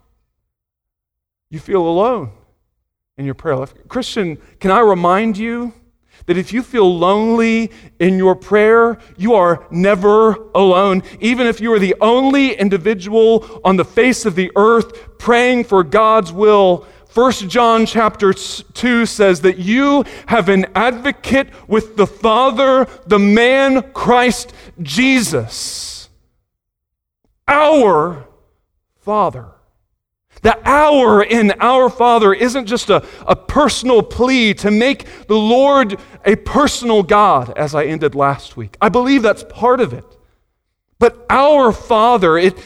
You 1.51 1.59
feel 1.59 1.87
alone 1.87 2.31
in 3.17 3.25
your 3.25 3.35
prayer 3.35 3.57
life. 3.57 3.75
Christian, 3.89 4.39
can 4.61 4.71
I 4.71 4.81
remind 4.81 5.37
you 5.37 5.73
that 6.27 6.37
if 6.37 6.53
you 6.53 6.63
feel 6.63 6.99
lonely 6.99 7.71
in 7.99 8.19
your 8.19 8.37
prayer, 8.37 8.99
you 9.17 9.35
are 9.35 9.67
never 9.71 10.33
alone. 10.55 11.03
Even 11.21 11.47
if 11.47 11.61
you 11.61 11.73
are 11.73 11.79
the 11.79 11.95
only 12.01 12.53
individual 12.53 13.61
on 13.65 13.77
the 13.77 13.85
face 13.85 14.27
of 14.27 14.35
the 14.35 14.51
earth 14.57 15.19
praying 15.19 15.65
for 15.65 15.83
God's 15.83 16.33
will, 16.33 16.87
1 17.15 17.33
John 17.49 17.87
chapter 17.87 18.33
2 18.33 19.07
says 19.07 19.41
that 19.41 19.59
you 19.59 20.05
have 20.27 20.49
an 20.49 20.67
advocate 20.75 21.49
with 21.67 21.97
the 21.97 22.07
Father, 22.07 22.87
the 23.07 23.19
man 23.19 23.93
Christ 23.93 24.53
Jesus. 24.83 26.11
Our 27.47 28.27
Father. 29.01 29.47
The 30.43 30.59
our 30.69 31.23
in 31.23 31.53
our 31.61 31.89
Father 31.89 32.33
isn't 32.33 32.67
just 32.67 32.91
a, 32.91 33.05
a 33.27 33.35
personal 33.35 34.03
plea 34.03 34.55
to 34.55 34.71
make 34.71 35.27
the 35.27 35.37
Lord 35.37 35.99
a 36.25 36.37
personal 36.37 37.03
God, 37.03 37.57
as 37.57 37.75
I 37.75 37.85
ended 37.85 38.15
last 38.15 38.57
week. 38.57 38.77
I 38.81 38.89
believe 38.89 39.23
that's 39.23 39.45
part 39.49 39.81
of 39.81 39.93
it. 39.93 40.05
But 40.99 41.27
our 41.31 41.73
Father, 41.73 42.37
it, 42.37 42.59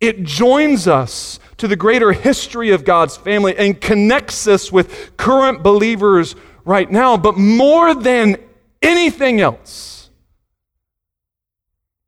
it 0.00 0.24
joins 0.24 0.88
us 0.88 1.38
to 1.58 1.68
the 1.68 1.76
greater 1.76 2.12
history 2.12 2.70
of 2.70 2.84
God's 2.84 3.16
family 3.16 3.56
and 3.56 3.80
connects 3.80 4.46
us 4.46 4.70
with 4.70 5.16
current 5.16 5.62
believers 5.62 6.36
right 6.64 6.90
now. 6.90 7.16
But 7.16 7.36
more 7.36 7.94
than 7.94 8.36
anything 8.82 9.40
else, 9.40 10.10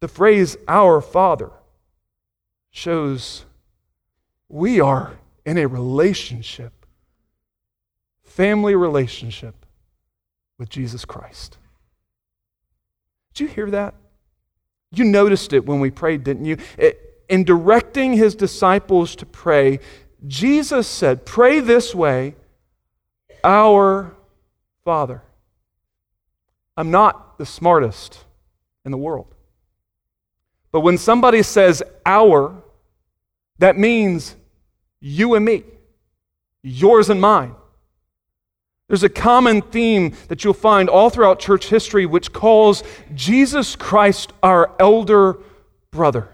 the 0.00 0.08
phrase 0.08 0.56
our 0.66 1.00
Father 1.00 1.50
shows 2.70 3.44
we 4.48 4.80
are 4.80 5.18
in 5.44 5.58
a 5.58 5.66
relationship, 5.66 6.86
family 8.22 8.74
relationship 8.74 9.66
with 10.58 10.68
Jesus 10.68 11.04
Christ. 11.04 11.58
Did 13.34 13.44
you 13.44 13.48
hear 13.48 13.70
that? 13.70 13.94
You 14.90 15.04
noticed 15.04 15.52
it 15.52 15.66
when 15.66 15.80
we 15.80 15.90
prayed, 15.90 16.24
didn't 16.24 16.44
you? 16.44 16.56
It, 16.76 17.07
in 17.28 17.44
directing 17.44 18.14
his 18.14 18.34
disciples 18.34 19.14
to 19.16 19.26
pray, 19.26 19.80
Jesus 20.26 20.86
said, 20.86 21.24
Pray 21.24 21.60
this 21.60 21.94
way, 21.94 22.34
our 23.44 24.14
Father. 24.84 25.22
I'm 26.76 26.90
not 26.90 27.38
the 27.38 27.46
smartest 27.46 28.24
in 28.84 28.90
the 28.90 28.98
world. 28.98 29.34
But 30.72 30.80
when 30.80 30.98
somebody 30.98 31.42
says 31.42 31.82
our, 32.04 32.54
that 33.58 33.76
means 33.76 34.36
you 35.00 35.34
and 35.34 35.44
me, 35.44 35.64
yours 36.62 37.10
and 37.10 37.20
mine. 37.20 37.54
There's 38.88 39.02
a 39.02 39.08
common 39.08 39.60
theme 39.60 40.14
that 40.28 40.44
you'll 40.44 40.54
find 40.54 40.88
all 40.88 41.10
throughout 41.10 41.38
church 41.38 41.68
history 41.68 42.06
which 42.06 42.32
calls 42.32 42.82
Jesus 43.14 43.76
Christ 43.76 44.32
our 44.42 44.74
elder 44.80 45.38
brother. 45.90 46.28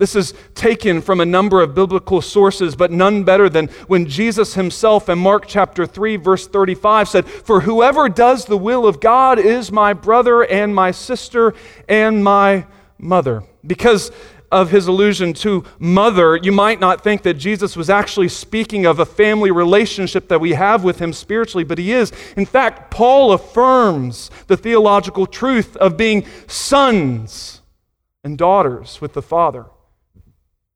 This 0.00 0.16
is 0.16 0.32
taken 0.54 1.02
from 1.02 1.20
a 1.20 1.26
number 1.26 1.60
of 1.60 1.74
biblical 1.74 2.22
sources, 2.22 2.74
but 2.74 2.90
none 2.90 3.22
better 3.22 3.50
than 3.50 3.66
when 3.86 4.06
Jesus 4.06 4.54
himself 4.54 5.10
in 5.10 5.18
Mark 5.18 5.44
chapter 5.46 5.84
3, 5.84 6.16
verse 6.16 6.46
35 6.48 7.06
said, 7.06 7.28
For 7.28 7.60
whoever 7.60 8.08
does 8.08 8.46
the 8.46 8.56
will 8.56 8.86
of 8.86 8.98
God 8.98 9.38
is 9.38 9.70
my 9.70 9.92
brother 9.92 10.42
and 10.42 10.74
my 10.74 10.90
sister 10.90 11.52
and 11.86 12.24
my 12.24 12.64
mother. 12.98 13.42
Because 13.66 14.10
of 14.50 14.70
his 14.70 14.86
allusion 14.86 15.34
to 15.34 15.64
mother, 15.78 16.34
you 16.34 16.50
might 16.50 16.80
not 16.80 17.04
think 17.04 17.20
that 17.24 17.34
Jesus 17.34 17.76
was 17.76 17.90
actually 17.90 18.30
speaking 18.30 18.86
of 18.86 19.00
a 19.00 19.06
family 19.06 19.50
relationship 19.50 20.28
that 20.28 20.40
we 20.40 20.54
have 20.54 20.82
with 20.82 20.98
him 20.98 21.12
spiritually, 21.12 21.62
but 21.62 21.76
he 21.76 21.92
is. 21.92 22.10
In 22.38 22.46
fact, 22.46 22.90
Paul 22.90 23.32
affirms 23.32 24.30
the 24.46 24.56
theological 24.56 25.26
truth 25.26 25.76
of 25.76 25.98
being 25.98 26.24
sons 26.46 27.60
and 28.24 28.38
daughters 28.38 29.02
with 29.02 29.12
the 29.12 29.20
Father. 29.20 29.66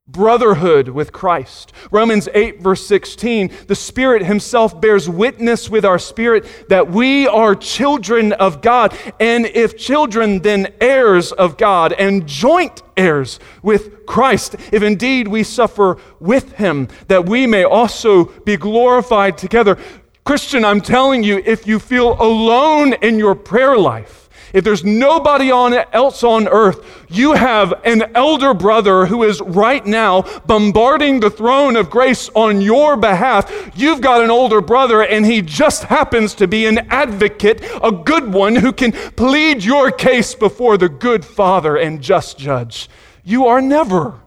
Brotherhood 0.06 0.88
with 0.88 1.12
Christ. 1.12 1.72
Romans 1.90 2.28
8, 2.34 2.60
verse 2.60 2.86
16, 2.86 3.50
the 3.68 3.74
Spirit 3.74 4.22
Himself 4.22 4.78
bears 4.78 5.08
witness 5.08 5.70
with 5.70 5.84
our 5.84 5.98
spirit 5.98 6.68
that 6.68 6.90
we 6.90 7.26
are 7.26 7.54
children 7.54 8.34
of 8.34 8.60
God. 8.60 8.96
And 9.18 9.46
if 9.46 9.78
children, 9.78 10.40
then 10.40 10.74
heirs 10.78 11.32
of 11.32 11.56
God 11.56 11.94
and 11.94 12.26
joint 12.26 12.82
heirs 12.98 13.40
with 13.62 14.04
Christ. 14.04 14.56
If 14.72 14.82
indeed 14.82 15.26
we 15.26 15.42
suffer 15.42 15.96
with 16.20 16.52
Him, 16.52 16.88
that 17.08 17.26
we 17.26 17.46
may 17.46 17.64
also 17.64 18.26
be 18.42 18.58
glorified 18.58 19.38
together. 19.38 19.78
Christian, 20.24 20.66
I'm 20.66 20.82
telling 20.82 21.22
you, 21.22 21.42
if 21.44 21.66
you 21.66 21.78
feel 21.78 22.20
alone 22.20 22.92
in 22.94 23.18
your 23.18 23.34
prayer 23.34 23.78
life, 23.78 24.23
if 24.54 24.62
there's 24.62 24.84
nobody 24.84 25.50
on, 25.50 25.74
else 25.92 26.22
on 26.22 26.46
earth, 26.46 27.04
you 27.10 27.32
have 27.32 27.74
an 27.84 28.04
elder 28.14 28.54
brother 28.54 29.04
who 29.04 29.24
is 29.24 29.40
right 29.40 29.84
now 29.84 30.22
bombarding 30.46 31.18
the 31.18 31.28
throne 31.28 31.74
of 31.74 31.90
grace 31.90 32.30
on 32.36 32.60
your 32.60 32.96
behalf. 32.96 33.72
You've 33.74 34.00
got 34.00 34.22
an 34.22 34.30
older 34.30 34.60
brother, 34.60 35.02
and 35.02 35.26
he 35.26 35.42
just 35.42 35.82
happens 35.84 36.34
to 36.36 36.46
be 36.46 36.66
an 36.66 36.78
advocate, 36.88 37.64
a 37.82 37.90
good 37.90 38.32
one 38.32 38.54
who 38.54 38.72
can 38.72 38.92
plead 38.92 39.64
your 39.64 39.90
case 39.90 40.36
before 40.36 40.78
the 40.78 40.88
good 40.88 41.24
Father 41.24 41.76
and 41.76 42.00
just 42.00 42.38
judge. 42.38 42.88
You 43.24 43.46
are 43.46 43.60
never 43.60 44.20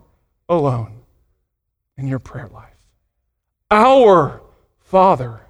alone 0.50 1.04
in 1.98 2.06
your 2.06 2.20
prayer 2.20 2.50
life. 2.50 2.76
Our 3.72 4.42
Father 4.80 5.47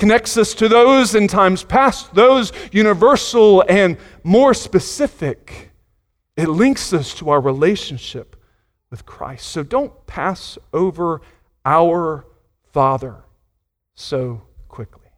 connects 0.00 0.38
us 0.38 0.54
to 0.54 0.66
those 0.66 1.14
in 1.14 1.28
times 1.28 1.62
past, 1.62 2.14
those 2.14 2.52
universal 2.72 3.62
and 3.68 3.98
more 4.24 4.54
specific. 4.54 5.70
It 6.38 6.48
links 6.48 6.94
us 6.94 7.14
to 7.16 7.28
our 7.28 7.40
relationship 7.40 8.34
with 8.90 9.04
Christ. 9.04 9.46
So 9.48 9.62
don't 9.62 10.06
pass 10.06 10.56
over 10.72 11.20
our 11.66 12.24
Father 12.72 13.16
so 13.94 14.40
quickly. 14.68 15.08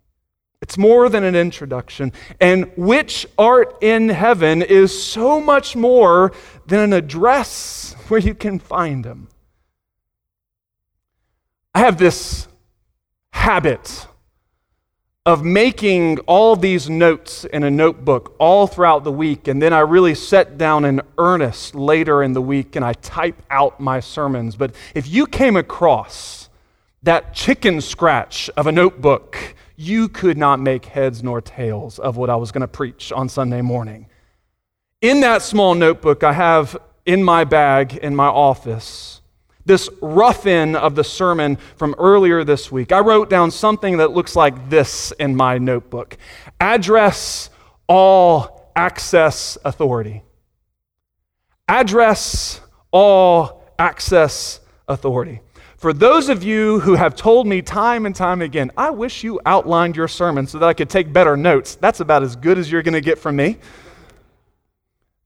It's 0.60 0.76
more 0.76 1.08
than 1.08 1.22
an 1.22 1.36
introduction. 1.36 2.12
And 2.40 2.72
which 2.76 3.24
art 3.38 3.78
in 3.82 4.08
heaven 4.08 4.62
is 4.62 5.00
so 5.00 5.40
much 5.40 5.76
more 5.76 6.32
than 6.66 6.80
an 6.80 6.92
address 6.92 7.94
where 8.08 8.20
you 8.20 8.34
can 8.34 8.58
find 8.58 9.04
him. 9.04 9.28
I 11.72 11.78
have 11.78 11.98
this 11.98 12.48
habit 13.30 14.08
of 15.24 15.44
making 15.44 16.18
all 16.20 16.56
these 16.56 16.90
notes 16.90 17.44
in 17.44 17.62
a 17.62 17.70
notebook 17.70 18.34
all 18.40 18.66
throughout 18.66 19.04
the 19.04 19.12
week, 19.12 19.46
and 19.46 19.62
then 19.62 19.72
I 19.72 19.80
really 19.80 20.16
set 20.16 20.58
down 20.58 20.84
in 20.84 21.00
earnest 21.16 21.76
later 21.76 22.24
in 22.24 22.32
the 22.32 22.42
week 22.42 22.74
and 22.74 22.84
I 22.84 22.94
type 22.94 23.40
out 23.48 23.78
my 23.78 24.00
sermons. 24.00 24.56
But 24.56 24.74
if 24.96 25.06
you 25.06 25.26
came 25.28 25.56
across 25.56 26.48
that 27.04 27.34
chicken 27.34 27.80
scratch 27.80 28.50
of 28.56 28.66
a 28.66 28.72
notebook, 28.72 29.54
you 29.76 30.08
could 30.08 30.36
not 30.36 30.58
make 30.58 30.86
heads 30.86 31.22
nor 31.22 31.40
tails 31.40 32.00
of 32.00 32.16
what 32.16 32.28
I 32.28 32.36
was 32.36 32.50
going 32.50 32.62
to 32.62 32.68
preach 32.68 33.12
on 33.12 33.28
Sunday 33.28 33.60
morning. 33.60 34.06
In 35.00 35.20
that 35.20 35.42
small 35.42 35.74
notebook, 35.74 36.24
I 36.24 36.32
have 36.32 36.76
in 37.06 37.22
my 37.22 37.44
bag 37.44 37.96
in 37.96 38.14
my 38.14 38.26
office 38.26 39.21
this 39.64 39.88
rough 40.00 40.46
in 40.46 40.76
of 40.76 40.94
the 40.94 41.04
sermon 41.04 41.56
from 41.76 41.94
earlier 41.98 42.44
this 42.44 42.72
week. 42.72 42.92
I 42.92 43.00
wrote 43.00 43.30
down 43.30 43.50
something 43.50 43.98
that 43.98 44.12
looks 44.12 44.34
like 44.36 44.70
this 44.70 45.12
in 45.18 45.36
my 45.36 45.58
notebook 45.58 46.16
Address 46.60 47.50
all 47.86 48.72
access 48.74 49.58
authority. 49.64 50.22
Address 51.68 52.60
all 52.90 53.64
access 53.78 54.60
authority. 54.88 55.40
For 55.76 55.92
those 55.92 56.28
of 56.28 56.44
you 56.44 56.78
who 56.78 56.94
have 56.94 57.16
told 57.16 57.46
me 57.46 57.60
time 57.60 58.06
and 58.06 58.14
time 58.14 58.40
again, 58.40 58.70
I 58.76 58.90
wish 58.90 59.24
you 59.24 59.40
outlined 59.44 59.96
your 59.96 60.06
sermon 60.06 60.46
so 60.46 60.58
that 60.58 60.68
I 60.68 60.74
could 60.74 60.88
take 60.88 61.12
better 61.12 61.36
notes. 61.36 61.74
That's 61.74 61.98
about 61.98 62.22
as 62.22 62.36
good 62.36 62.56
as 62.56 62.70
you're 62.70 62.82
going 62.82 62.94
to 62.94 63.00
get 63.00 63.18
from 63.18 63.34
me. 63.34 63.58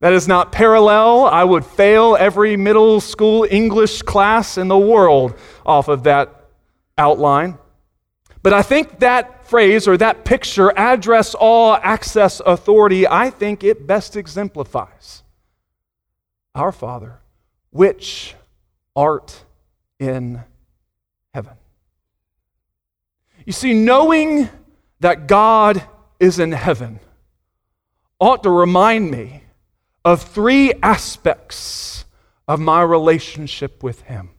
That 0.00 0.12
is 0.12 0.28
not 0.28 0.52
parallel. 0.52 1.24
I 1.24 1.42
would 1.42 1.64
fail 1.64 2.16
every 2.18 2.56
middle 2.56 3.00
school 3.00 3.46
English 3.50 4.02
class 4.02 4.58
in 4.58 4.68
the 4.68 4.78
world 4.78 5.34
off 5.64 5.88
of 5.88 6.02
that 6.04 6.48
outline. 6.98 7.58
But 8.42 8.52
I 8.52 8.62
think 8.62 9.00
that 9.00 9.46
phrase 9.46 9.88
or 9.88 9.96
that 9.96 10.24
picture, 10.24 10.72
address 10.76 11.34
all 11.34 11.74
access 11.74 12.40
authority, 12.44 13.06
I 13.06 13.30
think 13.30 13.64
it 13.64 13.86
best 13.86 14.16
exemplifies 14.16 15.22
our 16.54 16.72
Father, 16.72 17.20
which 17.70 18.34
art 18.94 19.44
in 19.98 20.42
heaven. 21.32 21.54
You 23.44 23.52
see, 23.52 23.74
knowing 23.74 24.48
that 25.00 25.26
God 25.26 25.82
is 26.18 26.38
in 26.38 26.52
heaven 26.52 26.98
ought 28.18 28.42
to 28.42 28.50
remind 28.50 29.10
me 29.10 29.42
of 30.06 30.22
three 30.22 30.72
aspects 30.84 32.04
of 32.46 32.60
my 32.60 32.80
relationship 32.80 33.82
with 33.82 34.02
Him. 34.02 34.30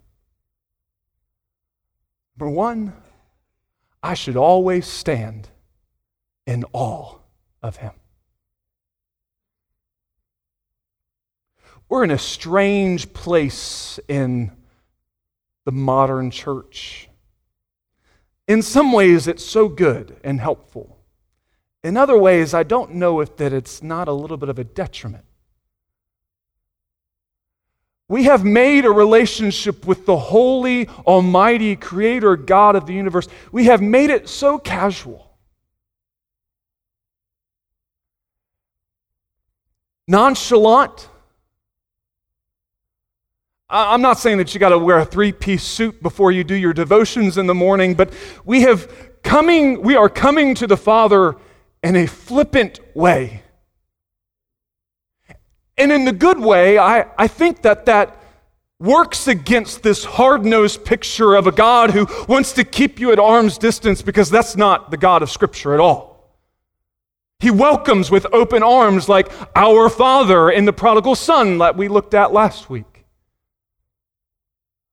Number 2.39 2.49
one, 2.49 2.93
I 4.01 4.13
should 4.13 4.37
always 4.37 4.87
stand 4.87 5.49
in 6.45 6.63
awe 6.71 7.15
of 7.61 7.75
Him. 7.75 7.91
We're 11.89 12.05
in 12.05 12.11
a 12.11 12.17
strange 12.17 13.11
place 13.11 13.99
in 14.07 14.53
the 15.65 15.73
modern 15.73 16.31
church. 16.31 17.09
In 18.47 18.61
some 18.61 18.93
ways, 18.93 19.27
it's 19.27 19.43
so 19.43 19.67
good 19.67 20.15
and 20.23 20.39
helpful. 20.39 20.97
In 21.83 21.97
other 21.97 22.17
ways, 22.17 22.53
I 22.53 22.63
don't 22.63 22.93
know 22.93 23.19
if 23.19 23.35
that 23.35 23.51
it's 23.51 23.83
not 23.83 24.07
a 24.07 24.13
little 24.13 24.37
bit 24.37 24.47
of 24.47 24.57
a 24.57 24.63
detriment. 24.63 25.25
We 28.09 28.23
have 28.23 28.45
made 28.45 28.85
a 28.85 28.91
relationship 28.91 29.85
with 29.85 30.05
the 30.05 30.17
holy, 30.17 30.87
almighty 31.05 31.75
creator 31.75 32.37
God 32.37 32.75
of 32.75 32.85
the 32.85 32.93
universe. 32.93 33.27
We 33.51 33.65
have 33.65 33.81
made 33.81 34.09
it 34.09 34.29
so 34.29 34.57
casual. 34.57 35.27
Nonchalant. 40.07 41.09
I'm 43.69 44.01
not 44.01 44.17
saying 44.17 44.37
that 44.37 44.53
you 44.53 44.61
got 44.61 44.69
to 44.69 44.79
wear 44.79 44.99
a 44.99 45.05
three 45.05 45.33
piece 45.33 45.63
suit 45.63 46.01
before 46.01 46.31
you 46.31 46.45
do 46.45 46.55
your 46.55 46.71
devotions 46.71 47.37
in 47.37 47.47
the 47.47 47.53
morning, 47.53 47.93
but 47.93 48.13
we 48.45 48.61
have 48.61 48.89
coming, 49.23 49.81
we 49.81 49.97
are 49.97 50.07
coming 50.07 50.55
to 50.55 50.67
the 50.67 50.77
Father 50.77 51.35
in 51.83 51.97
a 51.97 52.07
flippant 52.07 52.79
way. 52.95 53.43
And 55.77 55.91
in 55.91 56.05
the 56.05 56.11
good 56.11 56.39
way, 56.39 56.77
I, 56.77 57.05
I 57.17 57.27
think 57.27 57.61
that 57.61 57.85
that 57.85 58.17
works 58.79 59.27
against 59.27 59.83
this 59.83 60.05
hard 60.05 60.45
nosed 60.45 60.85
picture 60.85 61.35
of 61.35 61.47
a 61.47 61.51
God 61.51 61.91
who 61.91 62.07
wants 62.27 62.53
to 62.53 62.63
keep 62.63 62.99
you 62.99 63.11
at 63.11 63.19
arm's 63.19 63.57
distance 63.57 64.01
because 64.01 64.29
that's 64.29 64.55
not 64.55 64.91
the 64.91 64.97
God 64.97 65.23
of 65.23 65.31
Scripture 65.31 65.73
at 65.73 65.79
all. 65.79 66.17
He 67.39 67.51
welcomes 67.51 68.09
with 68.09 68.25
open 68.33 68.63
arms, 68.63 69.07
like 69.07 69.31
our 69.55 69.89
Father 69.89 70.49
in 70.49 70.65
the 70.65 70.73
prodigal 70.73 71.15
son 71.15 71.59
that 71.59 71.77
we 71.77 71.87
looked 71.87 72.15
at 72.15 72.33
last 72.33 72.69
week. 72.69 73.05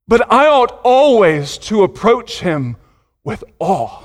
But 0.07 0.31
I 0.31 0.47
ought 0.47 0.81
always 0.85 1.57
to 1.59 1.83
approach 1.83 2.41
him 2.41 2.77
with 3.23 3.43
awe. 3.59 4.04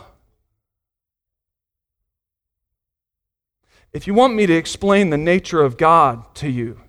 If 3.91 4.05
you 4.05 4.13
want 4.13 4.35
me 4.35 4.45
to 4.45 4.53
explain 4.53 5.09
the 5.09 5.17
nature 5.17 5.61
of 5.61 5.77
God 5.77 6.35
to 6.35 6.49
you 6.49 6.79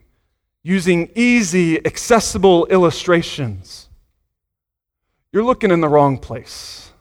using 0.63 1.11
easy, 1.15 1.85
accessible 1.87 2.67
illustrations, 2.67 3.89
you're 5.33 5.45
looking 5.45 5.71
in 5.71 5.81
the 5.81 5.89
wrong 5.89 6.19
place. 6.19 6.93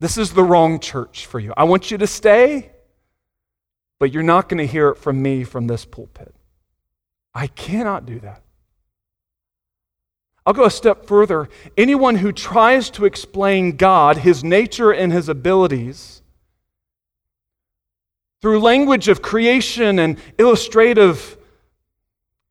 This 0.00 0.16
is 0.16 0.32
the 0.32 0.44
wrong 0.44 0.80
church 0.80 1.26
for 1.26 1.38
you. 1.38 1.52
I 1.56 1.64
want 1.64 1.90
you 1.90 1.98
to 1.98 2.06
stay, 2.06 2.70
but 3.98 4.12
you're 4.12 4.22
not 4.22 4.48
going 4.48 4.58
to 4.58 4.66
hear 4.66 4.88
it 4.90 4.98
from 4.98 5.20
me 5.20 5.44
from 5.44 5.66
this 5.66 5.84
pulpit. 5.84 6.34
I 7.34 7.48
cannot 7.48 8.06
do 8.06 8.20
that. 8.20 8.42
I'll 10.46 10.54
go 10.54 10.64
a 10.64 10.70
step 10.70 11.06
further. 11.06 11.48
Anyone 11.76 12.16
who 12.16 12.30
tries 12.30 12.88
to 12.90 13.04
explain 13.04 13.76
God, 13.76 14.18
his 14.18 14.44
nature, 14.44 14.92
and 14.92 15.12
his 15.12 15.28
abilities, 15.28 16.22
through 18.46 18.60
language 18.60 19.08
of 19.08 19.22
creation 19.22 19.98
and 19.98 20.18
illustrative 20.38 21.36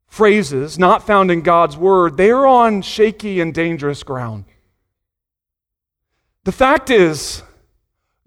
phrases 0.08 0.78
not 0.78 1.06
found 1.06 1.30
in 1.30 1.40
God's 1.40 1.74
word, 1.74 2.18
they 2.18 2.30
are 2.30 2.46
on 2.46 2.82
shaky 2.82 3.40
and 3.40 3.54
dangerous 3.54 4.02
ground. 4.02 4.44
The 6.44 6.52
fact 6.52 6.90
is, 6.90 7.42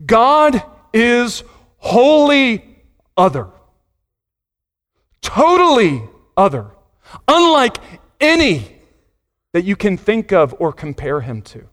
God 0.03 0.63
is 0.93 1.43
wholly 1.77 2.65
other, 3.15 3.49
totally 5.21 6.01
other, 6.35 6.71
unlike 7.27 7.77
any 8.19 8.79
that 9.53 9.63
you 9.63 9.75
can 9.75 9.95
think 9.95 10.33
of 10.33 10.55
or 10.57 10.73
compare 10.73 11.21
him 11.21 11.43
to. 11.43 11.69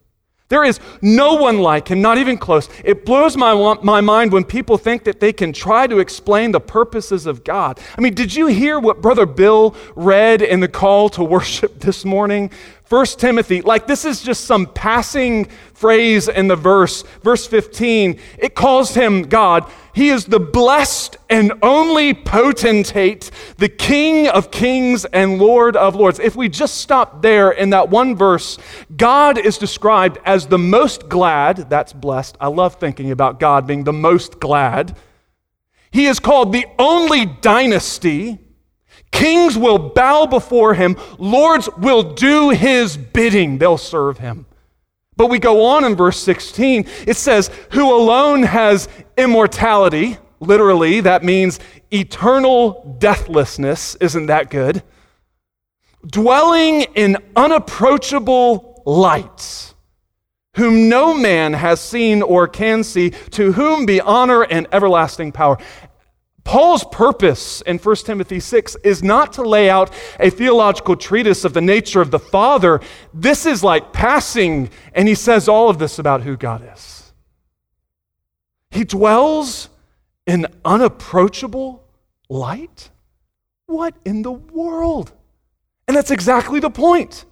There 0.48 0.62
is 0.62 0.78
no 1.02 1.34
one 1.34 1.58
like 1.58 1.88
him, 1.88 2.00
not 2.00 2.18
even 2.18 2.38
close. 2.38 2.68
It 2.84 3.04
blows 3.04 3.36
my, 3.36 3.74
my 3.82 4.00
mind 4.00 4.32
when 4.32 4.44
people 4.44 4.78
think 4.78 5.02
that 5.04 5.18
they 5.18 5.32
can 5.32 5.52
try 5.52 5.88
to 5.88 5.98
explain 5.98 6.52
the 6.52 6.60
purposes 6.60 7.26
of 7.26 7.42
God. 7.42 7.80
I 7.98 8.00
mean, 8.00 8.14
did 8.14 8.32
you 8.32 8.46
hear 8.46 8.78
what 8.78 9.02
Brother 9.02 9.26
Bill 9.26 9.74
read 9.96 10.42
in 10.42 10.60
the 10.60 10.68
call 10.68 11.08
to 11.10 11.24
worship 11.24 11.80
this 11.80 12.04
morning? 12.04 12.52
1 12.88 13.06
Timothy, 13.18 13.62
like 13.62 13.88
this 13.88 14.04
is 14.04 14.22
just 14.22 14.44
some 14.44 14.66
passing 14.66 15.46
phrase 15.74 16.28
in 16.28 16.46
the 16.46 16.54
verse, 16.54 17.02
verse 17.24 17.44
15. 17.44 18.20
It 18.38 18.54
calls 18.54 18.94
him 18.94 19.22
God. 19.22 19.68
He 19.96 20.10
is 20.10 20.26
the 20.26 20.38
blessed 20.38 21.16
and 21.30 21.54
only 21.62 22.12
potentate, 22.12 23.30
the 23.56 23.70
King 23.70 24.28
of 24.28 24.50
kings 24.50 25.06
and 25.06 25.38
Lord 25.38 25.74
of 25.74 25.94
lords. 25.94 26.18
If 26.18 26.36
we 26.36 26.50
just 26.50 26.82
stop 26.82 27.22
there 27.22 27.50
in 27.50 27.70
that 27.70 27.88
one 27.88 28.14
verse, 28.14 28.58
God 28.94 29.38
is 29.38 29.56
described 29.56 30.18
as 30.26 30.48
the 30.48 30.58
most 30.58 31.08
glad. 31.08 31.70
That's 31.70 31.94
blessed. 31.94 32.36
I 32.42 32.48
love 32.48 32.74
thinking 32.74 33.10
about 33.10 33.40
God 33.40 33.66
being 33.66 33.84
the 33.84 33.92
most 33.94 34.38
glad. 34.38 34.98
He 35.90 36.04
is 36.04 36.20
called 36.20 36.52
the 36.52 36.66
only 36.78 37.24
dynasty. 37.24 38.38
Kings 39.12 39.56
will 39.56 39.78
bow 39.78 40.26
before 40.26 40.74
him, 40.74 40.98
lords 41.16 41.70
will 41.78 42.12
do 42.12 42.50
his 42.50 42.98
bidding, 42.98 43.56
they'll 43.56 43.78
serve 43.78 44.18
him. 44.18 44.44
But 45.16 45.30
we 45.30 45.38
go 45.38 45.64
on 45.64 45.84
in 45.84 45.96
verse 45.96 46.18
16, 46.20 46.86
it 47.06 47.16
says, 47.16 47.50
Who 47.72 47.94
alone 47.94 48.42
has 48.42 48.88
immortality. 49.16 50.18
Literally, 50.40 51.00
that 51.00 51.24
means 51.24 51.58
eternal 51.90 52.96
deathlessness. 52.98 53.94
Isn't 53.96 54.26
that 54.26 54.50
good? 54.50 54.82
Dwelling 56.06 56.82
in 56.94 57.16
unapproachable 57.34 58.82
light, 58.84 59.74
whom 60.56 60.90
no 60.90 61.14
man 61.14 61.54
has 61.54 61.80
seen 61.80 62.20
or 62.20 62.46
can 62.46 62.84
see, 62.84 63.10
to 63.30 63.52
whom 63.52 63.86
be 63.86 64.00
honor 64.00 64.42
and 64.42 64.66
everlasting 64.70 65.32
power. 65.32 65.56
Paul's 66.46 66.84
purpose 66.84 67.60
in 67.62 67.78
1 67.78 67.96
Timothy 67.96 68.38
6 68.40 68.76
is 68.84 69.02
not 69.02 69.32
to 69.34 69.42
lay 69.42 69.68
out 69.68 69.92
a 70.20 70.30
theological 70.30 70.96
treatise 70.96 71.44
of 71.44 71.52
the 71.52 71.60
nature 71.60 72.00
of 72.00 72.12
the 72.12 72.20
Father. 72.20 72.80
This 73.12 73.44
is 73.44 73.64
like 73.64 73.92
passing, 73.92 74.70
and 74.94 75.08
he 75.08 75.16
says 75.16 75.48
all 75.48 75.68
of 75.68 75.78
this 75.78 75.98
about 75.98 76.22
who 76.22 76.36
God 76.36 76.66
is. 76.72 77.12
He 78.70 78.84
dwells 78.84 79.68
in 80.26 80.46
unapproachable 80.64 81.84
light? 82.28 82.90
What 83.66 83.94
in 84.04 84.22
the 84.22 84.32
world? 84.32 85.12
And 85.88 85.96
that's 85.96 86.10
exactly 86.10 86.60
the 86.60 86.70
point. 86.70 87.24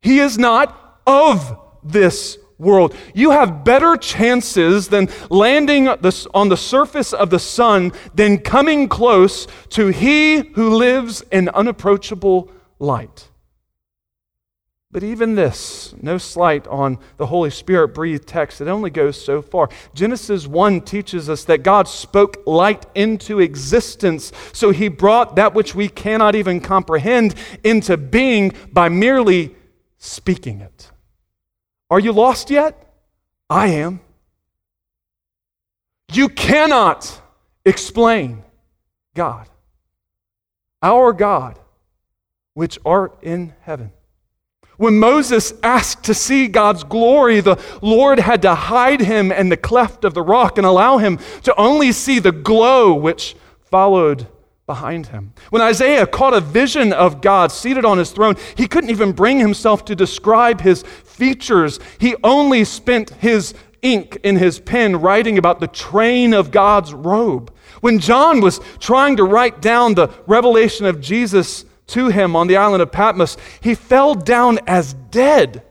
He 0.00 0.18
is 0.18 0.38
not 0.38 1.00
of 1.06 1.58
this 1.82 2.38
world. 2.58 2.94
You 3.14 3.30
have 3.30 3.64
better 3.64 3.96
chances 3.96 4.88
than 4.88 5.08
landing 5.30 5.88
on 5.88 6.48
the 6.48 6.56
surface 6.56 7.12
of 7.12 7.30
the 7.30 7.38
sun 7.38 7.92
than 8.14 8.38
coming 8.38 8.88
close 8.88 9.46
to 9.70 9.88
He 9.88 10.38
who 10.38 10.76
lives 10.76 11.22
in 11.30 11.48
unapproachable 11.48 12.50
light. 12.78 13.28
But 14.92 15.02
even 15.02 15.36
this, 15.36 15.94
no 16.02 16.18
slight 16.18 16.66
on 16.66 16.98
the 17.16 17.24
Holy 17.24 17.48
Spirit 17.48 17.94
breathed 17.94 18.28
text, 18.28 18.60
it 18.60 18.68
only 18.68 18.90
goes 18.90 19.18
so 19.18 19.40
far. 19.40 19.70
Genesis 19.94 20.46
1 20.46 20.82
teaches 20.82 21.30
us 21.30 21.44
that 21.44 21.62
God 21.62 21.88
spoke 21.88 22.42
light 22.46 22.84
into 22.94 23.40
existence, 23.40 24.32
so 24.52 24.70
he 24.70 24.88
brought 24.88 25.36
that 25.36 25.54
which 25.54 25.74
we 25.74 25.88
cannot 25.88 26.34
even 26.34 26.60
comprehend 26.60 27.34
into 27.64 27.96
being 27.96 28.52
by 28.70 28.90
merely 28.90 29.56
speaking 29.96 30.60
it. 30.60 30.91
Are 31.92 32.00
you 32.00 32.12
lost 32.12 32.48
yet? 32.48 32.90
I 33.50 33.66
am. 33.66 34.00
You 36.10 36.30
cannot 36.30 37.20
explain 37.66 38.44
God. 39.14 39.46
Our 40.82 41.12
God, 41.12 41.58
which 42.54 42.78
art 42.86 43.18
in 43.20 43.52
heaven. 43.60 43.92
When 44.78 44.98
Moses 44.98 45.52
asked 45.62 46.04
to 46.04 46.14
see 46.14 46.48
God's 46.48 46.82
glory, 46.82 47.42
the 47.42 47.60
Lord 47.82 48.18
had 48.18 48.40
to 48.40 48.54
hide 48.54 49.00
him 49.00 49.30
in 49.30 49.50
the 49.50 49.58
cleft 49.58 50.06
of 50.06 50.14
the 50.14 50.22
rock 50.22 50.56
and 50.56 50.66
allow 50.66 50.96
him 50.96 51.18
to 51.42 51.54
only 51.56 51.92
see 51.92 52.20
the 52.20 52.32
glow 52.32 52.94
which 52.94 53.36
followed 53.70 54.28
behind 54.66 55.08
him. 55.08 55.34
When 55.50 55.60
Isaiah 55.60 56.06
caught 56.06 56.34
a 56.34 56.40
vision 56.40 56.92
of 56.92 57.20
God 57.20 57.52
seated 57.52 57.84
on 57.84 57.98
his 57.98 58.10
throne, 58.10 58.36
he 58.56 58.66
couldn't 58.68 58.90
even 58.90 59.12
bring 59.12 59.38
himself 59.38 59.84
to 59.86 59.96
describe 59.96 60.60
his 60.60 60.82
features. 61.12 61.78
He 61.98 62.16
only 62.24 62.64
spent 62.64 63.10
his 63.10 63.54
ink 63.82 64.18
in 64.22 64.36
his 64.36 64.60
pen 64.60 65.00
writing 65.00 65.38
about 65.38 65.60
the 65.60 65.66
train 65.66 66.34
of 66.34 66.50
God's 66.50 66.94
robe. 66.94 67.52
When 67.80 67.98
John 67.98 68.40
was 68.40 68.60
trying 68.78 69.16
to 69.16 69.24
write 69.24 69.60
down 69.60 69.94
the 69.94 70.08
revelation 70.26 70.86
of 70.86 71.00
Jesus 71.00 71.64
to 71.88 72.08
him 72.08 72.36
on 72.36 72.46
the 72.46 72.56
island 72.56 72.82
of 72.82 72.92
Patmos, 72.92 73.36
he 73.60 73.74
fell 73.74 74.14
down 74.14 74.60
as 74.66 74.94
dead. 75.10 75.62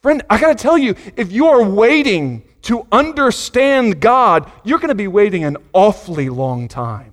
Friend, 0.00 0.22
I 0.30 0.40
got 0.40 0.56
to 0.56 0.62
tell 0.62 0.78
you, 0.78 0.94
if 1.16 1.30
you 1.30 1.48
are 1.48 1.62
waiting 1.62 2.44
to 2.62 2.86
understand 2.90 4.00
God, 4.00 4.50
you're 4.64 4.78
going 4.78 4.88
to 4.88 4.94
be 4.94 5.08
waiting 5.08 5.44
an 5.44 5.56
awfully 5.72 6.28
long 6.28 6.68
time. 6.68 7.12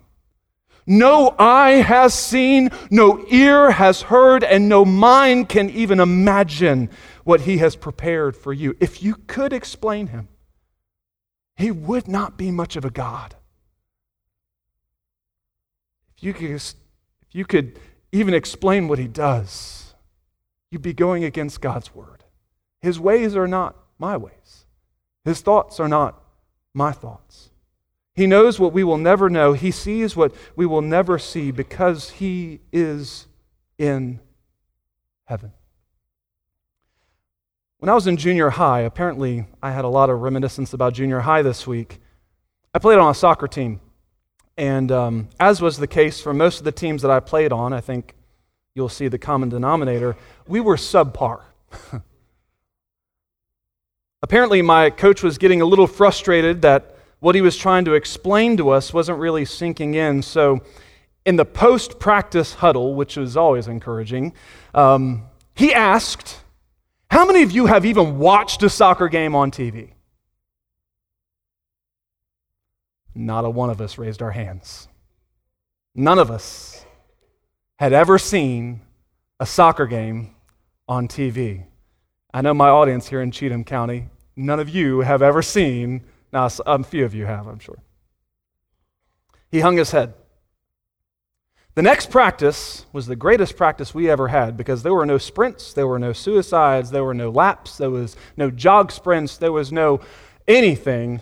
No 0.88 1.34
eye 1.40 1.82
has 1.82 2.14
seen, 2.14 2.70
no 2.92 3.26
ear 3.30 3.72
has 3.72 4.04
heard, 4.04 4.44
and 4.44 4.70
no 4.70 4.86
mind 4.86 5.50
can 5.50 5.70
even 5.72 6.00
imagine 6.00 6.90
what 7.26 7.42
he 7.42 7.58
has 7.58 7.76
prepared 7.76 8.38
for 8.38 8.54
you. 8.54 8.78
If 8.80 9.04
you 9.04 9.16
could 9.28 9.52
explain 9.52 10.08
him, 10.08 10.30
he 11.58 11.72
would 11.72 12.08
not 12.08 12.38
be 12.38 12.52
much 12.52 12.78
of 12.78 12.86
a 12.86 12.90
God. 12.90 13.36
If 16.16 16.24
you 16.24 16.34
could, 16.34 16.52
if 16.52 17.34
you 17.34 17.44
could 17.44 17.80
even 18.12 18.34
explain 18.34 18.88
what 18.88 19.00
he 19.00 19.08
does, 19.08 19.96
you'd 20.72 20.82
be 20.82 20.94
going 20.94 21.26
against 21.26 21.60
God's 21.60 21.94
word. 21.94 22.24
His 22.82 23.00
ways 23.00 23.36
are 23.36 23.48
not 23.48 23.76
my 23.98 24.16
ways, 24.16 24.66
his 25.26 25.42
thoughts 25.42 25.80
are 25.80 25.90
not 25.90 26.22
my 26.74 26.92
thoughts. 26.92 27.50
He 28.14 28.28
knows 28.28 28.60
what 28.60 28.72
we 28.72 28.84
will 28.86 28.98
never 28.98 29.30
know. 29.30 29.54
He 29.54 29.72
sees 29.72 30.16
what 30.16 30.34
we 30.56 30.66
will 30.66 30.82
never 30.82 31.20
see 31.20 31.52
because 31.52 32.12
He 32.12 32.62
is 32.72 33.28
in 33.78 34.22
heaven. 35.26 35.52
When 37.86 37.92
I 37.92 37.94
was 37.94 38.08
in 38.08 38.18
junior 38.18 38.50
high, 38.50 38.80
apparently 38.80 39.46
I 39.62 39.72
had 39.72 39.86
a 39.86 39.88
lot 39.88 40.10
of 40.10 40.20
reminiscence 40.20 40.74
about 40.74 40.94
junior 40.94 41.20
high 41.20 41.44
this 41.44 41.68
week. 41.68 42.00
I 42.74 42.80
played 42.80 42.98
on 42.98 43.12
a 43.12 43.14
soccer 43.14 43.48
team. 43.48 43.80
And 44.58 44.92
um, 44.92 45.30
as 45.40 45.62
was 45.62 45.78
the 45.78 45.86
case 45.86 46.20
for 46.20 46.34
most 46.34 46.58
of 46.58 46.64
the 46.64 46.72
teams 46.72 47.04
that 47.04 47.12
I 47.12 47.20
played 47.20 47.52
on, 47.52 47.74
I 47.74 47.82
think 47.82 48.16
you'll 48.74 48.90
see 48.90 49.08
the 49.08 49.20
common 49.20 49.50
denominator, 49.50 50.18
we 50.48 50.62
were 50.62 50.78
subpar. 50.78 51.44
apparently, 54.24 54.64
my 54.64 54.90
coach 54.90 55.22
was 55.22 55.38
getting 55.38 55.62
a 55.62 55.66
little 55.66 55.86
frustrated 55.86 56.64
that 56.64 56.96
what 57.20 57.36
he 57.36 57.42
was 57.42 57.56
trying 57.56 57.86
to 57.86 57.94
explain 57.94 58.58
to 58.58 58.72
us 58.72 58.94
wasn't 58.94 59.20
really 59.20 59.46
sinking 59.46 59.94
in. 59.94 60.24
So, 60.24 60.60
in 61.24 61.36
the 61.36 61.46
post 61.46 62.00
practice 62.00 62.56
huddle, 62.56 62.96
which 62.96 63.16
was 63.16 63.38
always 63.38 63.68
encouraging, 63.68 64.34
um, 64.74 65.28
he 65.54 65.72
asked, 65.72 66.40
How 67.16 67.24
many 67.24 67.44
of 67.44 67.52
you 67.54 67.68
have 67.68 67.86
even 67.86 68.20
watched 68.20 68.62
a 68.62 68.70
soccer 68.70 69.08
game 69.08 69.36
on 69.36 69.50
TV? 69.50 69.92
Not 73.16 73.46
a 73.46 73.50
one 73.50 73.70
of 73.70 73.80
us 73.80 73.98
raised 73.98 74.22
our 74.22 74.32
hands. 74.32 74.90
None 75.96 76.20
of 76.20 76.30
us 76.30 76.86
had 77.80 77.94
ever 77.94 78.20
seen 78.20 78.82
a 79.40 79.46
soccer 79.46 79.86
game 79.86 80.36
on 80.90 81.08
TV. 81.08 81.64
I 82.34 82.42
know 82.42 82.54
my 82.54 82.68
audience 82.68 83.08
here 83.08 83.22
in 83.22 83.32
Cheatham 83.32 83.64
County, 83.64 84.10
none 84.36 84.60
of 84.60 84.68
you 84.68 85.00
have 85.00 85.22
ever 85.22 85.42
seen 85.42 86.04
now, 86.34 86.50
a 86.66 86.84
few 86.84 87.06
of 87.06 87.16
you 87.16 87.26
have, 87.28 87.48
I'm 87.48 87.60
sure. 87.60 87.82
He 89.50 89.62
hung 89.62 89.78
his 89.78 89.92
head. 89.92 90.16
The 91.76 91.82
next 91.82 92.10
practice 92.10 92.86
was 92.94 93.06
the 93.06 93.18
greatest 93.18 93.58
practice 93.58 93.94
we 93.94 94.10
ever 94.10 94.30
had 94.30 94.56
because 94.56 94.82
there 94.82 94.94
were 94.94 95.06
no 95.06 95.18
sprints, 95.18 95.74
there 95.74 95.88
were 95.88 96.00
no 96.00 96.14
suicides, 96.14 96.90
there 96.90 97.04
were 97.04 97.14
no 97.14 97.30
laps, 97.30 97.78
there 97.78 97.90
was 97.90 98.16
no 98.38 98.50
jog 98.50 98.94
sprints, 98.94 99.36
there 99.36 99.52
was 99.52 99.74
no 99.74 100.00
anything. 100.48 101.22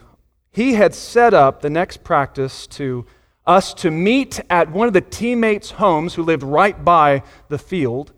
He 0.51 0.75
had 0.75 0.93
set 0.93 1.33
up 1.33 1.61
the 1.61 1.71
next 1.71 2.03
practice 2.03 2.67
to 2.67 3.07
us 3.47 3.73
to 3.73 3.89
meet 3.89 4.39
at 4.47 4.69
one 4.71 4.87
of 4.87 4.93
the 4.93 5.01
teammates' 5.01 5.71
homes 5.71 6.13
who 6.13 6.21
lived 6.21 6.43
right 6.43 6.85
by 6.85 7.23
the 7.49 7.57
field. 7.57 8.13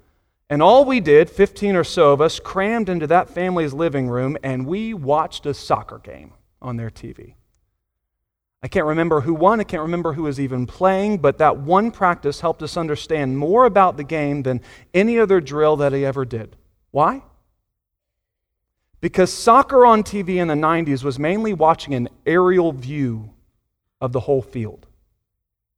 And 0.49 0.61
all 0.61 0.83
we 0.83 0.99
did, 0.99 1.29
15 1.29 1.77
or 1.77 1.85
so 1.85 2.11
of 2.11 2.19
us, 2.19 2.41
crammed 2.41 2.89
into 2.89 3.07
that 3.07 3.29
family's 3.29 3.73
living 3.73 4.09
room 4.09 4.35
and 4.43 4.67
we 4.67 4.93
watched 4.93 5.45
a 5.45 5.53
soccer 5.53 5.99
game 5.99 6.33
on 6.61 6.75
their 6.75 6.89
TV. 6.89 7.35
I 8.65 8.67
can't 8.67 8.87
remember 8.87 9.21
who 9.21 9.35
won, 9.35 9.59
I 9.59 9.63
can't 9.63 9.83
remember 9.83 10.13
who 10.13 10.23
was 10.23 10.39
even 10.39 10.65
playing, 10.65 11.19
but 11.19 11.37
that 11.37 11.57
one 11.57 11.91
practice 11.91 12.39
helped 12.39 12.63
us 12.63 12.75
understand 12.75 13.37
more 13.37 13.65
about 13.65 13.95
the 13.95 14.03
game 14.03 14.41
than 14.41 14.59
any 14.91 15.19
other 15.19 15.39
drill 15.39 15.75
that 15.75 15.93
he 15.93 16.03
ever 16.03 16.25
did. 16.25 16.55
Why? 16.89 17.21
Because 19.01 19.31
soccer 19.31 19.85
on 19.85 20.01
TV 20.01 20.37
in 20.37 20.47
the 20.47 20.55
90s 20.55 21.03
was 21.03 21.19
mainly 21.19 21.53
watching 21.53 21.93
an 21.93 22.09
aerial 22.25 22.71
view 22.71 23.29
of 24.01 24.13
the 24.13 24.21
whole 24.21 24.41
field. 24.41 24.87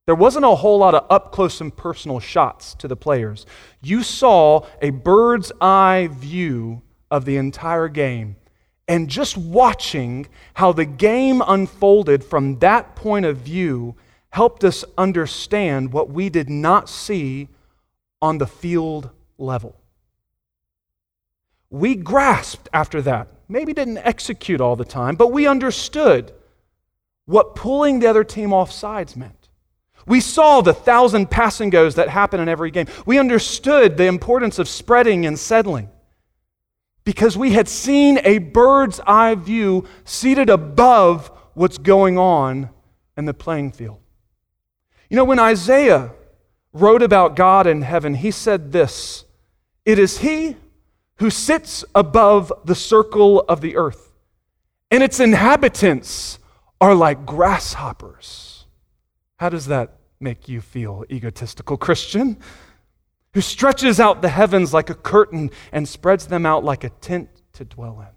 There 0.06 0.16
wasn't 0.16 0.46
a 0.46 0.56
whole 0.56 0.78
lot 0.78 0.96
of 0.96 1.06
up 1.10 1.34
close 1.34 1.60
and 1.60 1.76
personal 1.76 2.22
shots 2.22 2.74
to 2.76 2.88
the 2.88 2.96
players. 2.96 3.46
You 3.82 4.02
saw 4.02 4.66
a 4.82 4.92
bird's 4.92 5.52
eye 5.60 6.08
view 6.10 6.84
of 7.12 7.26
the 7.26 7.36
entire 7.36 7.90
game. 7.90 8.38
And 8.88 9.10
just 9.10 9.38
watching 9.38 10.28
how 10.54 10.72
the 10.72 10.86
game 10.86 11.44
unfolded 11.46 12.24
from 12.24 12.60
that 12.60 12.96
point 12.96 13.26
of 13.26 13.38
view 13.38 13.96
helped 14.30 14.64
us 14.64 14.86
understand 14.98 15.92
what 15.92 16.10
we 16.10 16.30
did 16.30 16.50
not 16.50 16.90
see 16.90 17.50
on 18.22 18.38
the 18.38 18.48
field 18.48 19.10
level. 19.38 19.76
We 21.70 21.96
grasped 21.96 22.70
after 22.72 23.02
that. 23.02 23.28
Maybe 23.50 23.74
didn't 23.74 23.98
execute 24.00 24.62
all 24.62 24.76
the 24.76 24.86
time, 24.86 25.16
but 25.16 25.32
we 25.32 25.48
understood 25.48 26.34
what 27.26 27.56
pulling 27.56 28.00
the 28.00 28.08
other 28.08 28.24
team 28.24 28.54
off 28.54 28.72
sides 28.72 29.16
meant. 29.16 29.50
We 30.06 30.22
saw 30.22 30.62
the 30.62 30.74
thousand 30.74 31.30
pass 31.30 31.60
and 31.60 31.72
goes 31.72 31.96
that 31.96 32.08
happen 32.08 32.40
in 32.40 32.48
every 32.48 32.72
game. 32.72 32.88
We 33.06 33.20
understood 33.20 33.98
the 33.98 34.06
importance 34.06 34.60
of 34.60 34.70
spreading 34.70 35.26
and 35.26 35.38
settling 35.38 35.90
because 37.08 37.38
we 37.38 37.54
had 37.54 37.70
seen 37.70 38.20
a 38.26 38.38
bird's 38.38 39.00
eye 39.08 39.34
view 39.34 39.86
seated 40.04 40.50
above 40.50 41.32
what's 41.54 41.78
going 41.78 42.18
on 42.18 42.70
in 43.16 43.24
the 43.24 43.34
playing 43.34 43.72
field. 43.72 43.98
You 45.10 45.16
know, 45.16 45.24
when 45.24 45.40
Isaiah 45.40 46.12
wrote 46.74 47.02
about 47.02 47.38
God 47.38 47.66
in 47.66 47.82
heaven, 47.82 48.14
he 48.14 48.30
said 48.30 48.74
this 48.74 49.24
It 49.86 49.98
is 50.00 50.18
He 50.18 50.58
who 51.20 51.30
sits 51.30 51.86
above 51.96 52.52
the 52.66 52.76
circle 52.76 53.40
of 53.48 53.62
the 53.62 53.78
earth, 53.78 54.12
and 54.92 55.02
its 55.02 55.22
inhabitants 55.22 56.40
are 56.82 56.94
like 56.94 57.26
grasshoppers. 57.26 58.66
How 59.38 59.48
does 59.48 59.68
that 59.68 59.94
make 60.20 60.50
you 60.50 60.60
feel, 60.60 61.06
egotistical 61.10 61.78
Christian? 61.78 62.36
Who 63.38 63.42
stretches 63.42 64.00
out 64.00 64.24
the 64.24 64.30
heavens 64.30 64.74
like 64.74 64.90
a 64.90 64.96
curtain 64.96 65.52
and 65.72 65.88
spreads 65.88 66.26
them 66.26 66.44
out 66.44 66.64
like 66.64 66.84
a 66.84 66.90
tent 66.90 67.30
to 67.54 67.66
dwell 67.66 68.02
in. 68.02 68.08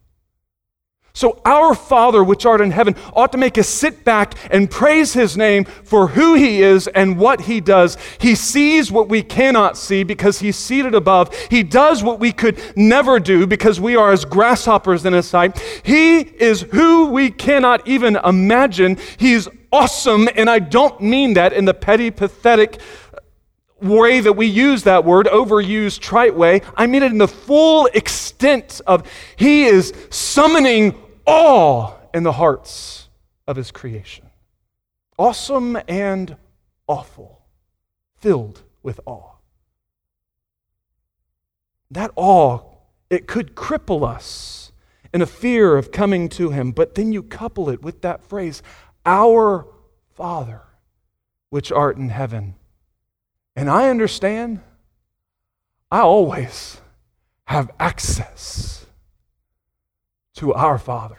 So, 1.12 1.42
our 1.44 1.74
Father, 1.74 2.24
which 2.24 2.46
art 2.46 2.62
in 2.62 2.70
heaven, 2.70 2.96
ought 3.12 3.30
to 3.32 3.36
make 3.36 3.58
us 3.58 3.68
sit 3.68 4.02
back 4.02 4.34
and 4.50 4.70
praise 4.70 5.12
His 5.12 5.36
name 5.36 5.66
for 5.66 6.06
who 6.06 6.36
He 6.36 6.62
is 6.62 6.88
and 6.88 7.18
what 7.18 7.42
He 7.42 7.60
does. 7.60 7.98
He 8.18 8.34
sees 8.34 8.90
what 8.90 9.10
we 9.10 9.22
cannot 9.22 9.76
see 9.76 10.04
because 10.04 10.38
He's 10.38 10.56
seated 10.56 10.94
above. 10.94 11.36
He 11.50 11.64
does 11.64 12.02
what 12.02 12.18
we 12.18 12.32
could 12.32 12.58
never 12.74 13.20
do 13.20 13.46
because 13.46 13.78
we 13.78 13.96
are 13.96 14.12
as 14.12 14.24
grasshoppers 14.24 15.04
in 15.04 15.12
His 15.12 15.26
sight. 15.26 15.58
He 15.82 16.20
is 16.20 16.62
who 16.62 17.10
we 17.10 17.30
cannot 17.30 17.86
even 17.86 18.16
imagine. 18.24 18.96
He's 19.18 19.48
awesome, 19.70 20.30
and 20.34 20.48
I 20.48 20.60
don't 20.60 20.98
mean 21.02 21.34
that 21.34 21.52
in 21.52 21.66
the 21.66 21.74
petty, 21.74 22.10
pathetic, 22.10 22.80
way 23.82 24.20
that 24.20 24.32
we 24.32 24.46
use 24.46 24.84
that 24.84 25.04
word, 25.04 25.26
overused, 25.26 26.00
trite 26.00 26.34
way. 26.34 26.62
I 26.76 26.86
mean 26.86 27.02
it 27.02 27.12
in 27.12 27.18
the 27.18 27.28
full 27.28 27.86
extent 27.86 28.80
of 28.86 29.10
He 29.36 29.64
is 29.64 29.92
summoning 30.10 30.94
awe 31.26 31.94
in 32.12 32.22
the 32.22 32.32
hearts 32.32 33.08
of 33.46 33.56
His 33.56 33.70
creation. 33.70 34.30
Awesome 35.18 35.78
and 35.88 36.36
awful, 36.86 37.42
filled 38.16 38.62
with 38.82 39.00
awe. 39.06 39.34
That 41.90 42.10
awe, 42.16 42.60
it 43.10 43.26
could 43.26 43.54
cripple 43.54 44.06
us 44.06 44.72
in 45.12 45.22
a 45.22 45.26
fear 45.26 45.76
of 45.76 45.90
coming 45.90 46.28
to 46.30 46.50
Him, 46.50 46.70
but 46.70 46.94
then 46.94 47.12
you 47.12 47.22
couple 47.22 47.68
it 47.68 47.82
with 47.82 48.02
that 48.02 48.24
phrase, 48.24 48.62
Our 49.04 49.66
Father, 50.14 50.62
which 51.50 51.72
art 51.72 51.96
in 51.96 52.10
heaven 52.10 52.54
and 53.60 53.68
I 53.68 53.90
understand, 53.90 54.62
I 55.90 56.00
always 56.00 56.80
have 57.44 57.70
access 57.78 58.86
to 60.36 60.54
our 60.54 60.78
Father. 60.78 61.18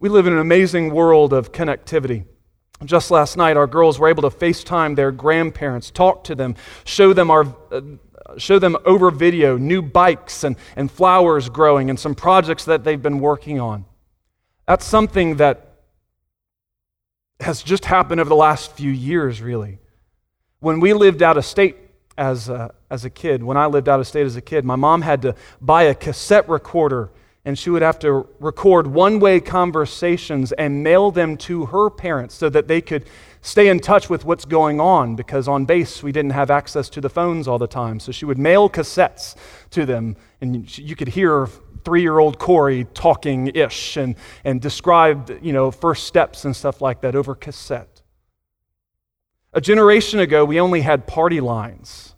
We 0.00 0.08
live 0.08 0.26
in 0.26 0.32
an 0.32 0.38
amazing 0.38 0.94
world 0.94 1.34
of 1.34 1.52
connectivity. 1.52 2.24
Just 2.82 3.10
last 3.10 3.36
night, 3.36 3.58
our 3.58 3.66
girls 3.66 3.98
were 3.98 4.08
able 4.08 4.22
to 4.22 4.34
FaceTime 4.34 4.96
their 4.96 5.12
grandparents, 5.12 5.90
talk 5.90 6.24
to 6.24 6.34
them, 6.34 6.54
show 6.86 7.12
them, 7.12 7.30
our, 7.30 7.54
uh, 7.70 7.82
show 8.38 8.58
them 8.58 8.78
over 8.86 9.10
video 9.10 9.58
new 9.58 9.82
bikes 9.82 10.44
and, 10.44 10.56
and 10.76 10.90
flowers 10.90 11.50
growing 11.50 11.90
and 11.90 12.00
some 12.00 12.14
projects 12.14 12.64
that 12.64 12.84
they've 12.84 13.02
been 13.02 13.18
working 13.18 13.60
on. 13.60 13.84
That's 14.66 14.86
something 14.86 15.36
that 15.36 15.73
has 17.40 17.62
just 17.62 17.84
happened 17.84 18.20
over 18.20 18.28
the 18.28 18.36
last 18.36 18.72
few 18.72 18.90
years, 18.90 19.42
really. 19.42 19.78
When 20.60 20.80
we 20.80 20.92
lived 20.92 21.22
out 21.22 21.36
of 21.36 21.44
state 21.44 21.76
as 22.16 22.48
a, 22.48 22.74
as 22.90 23.04
a 23.04 23.10
kid, 23.10 23.42
when 23.42 23.56
I 23.56 23.66
lived 23.66 23.88
out 23.88 24.00
of 24.00 24.06
state 24.06 24.24
as 24.24 24.36
a 24.36 24.40
kid, 24.40 24.64
my 24.64 24.76
mom 24.76 25.02
had 25.02 25.22
to 25.22 25.34
buy 25.60 25.84
a 25.84 25.94
cassette 25.94 26.48
recorder 26.48 27.10
and 27.44 27.58
she 27.58 27.70
would 27.70 27.82
have 27.82 27.98
to 27.98 28.26
record 28.40 28.86
one 28.86 29.20
way 29.20 29.38
conversations 29.38 30.52
and 30.52 30.82
mail 30.82 31.10
them 31.10 31.36
to 31.36 31.66
her 31.66 31.90
parents 31.90 32.34
so 32.34 32.48
that 32.48 32.68
they 32.68 32.80
could 32.80 33.04
stay 33.44 33.68
in 33.68 33.78
touch 33.78 34.08
with 34.08 34.24
what's 34.24 34.46
going 34.46 34.80
on 34.80 35.16
because 35.16 35.46
on 35.46 35.66
base 35.66 36.02
we 36.02 36.10
didn't 36.10 36.32
have 36.32 36.50
access 36.50 36.88
to 36.88 37.00
the 37.00 37.10
phones 37.10 37.46
all 37.46 37.58
the 37.58 37.66
time. 37.68 38.00
So 38.00 38.10
she 38.10 38.24
would 38.24 38.38
mail 38.38 38.70
cassettes 38.70 39.36
to 39.70 39.84
them, 39.84 40.16
and 40.40 40.76
you 40.78 40.96
could 40.96 41.08
hear 41.08 41.48
three 41.84 42.00
year 42.00 42.18
old 42.18 42.38
Corey 42.38 42.86
talking 42.94 43.48
ish 43.54 43.98
and, 43.98 44.16
and 44.44 44.60
describe 44.60 45.38
you 45.42 45.52
know, 45.52 45.70
first 45.70 46.06
steps 46.06 46.46
and 46.46 46.56
stuff 46.56 46.80
like 46.80 47.02
that 47.02 47.14
over 47.14 47.34
cassette. 47.34 48.00
A 49.52 49.60
generation 49.60 50.20
ago, 50.20 50.44
we 50.44 50.58
only 50.58 50.80
had 50.80 51.06
party 51.06 51.40
lines. 51.40 52.14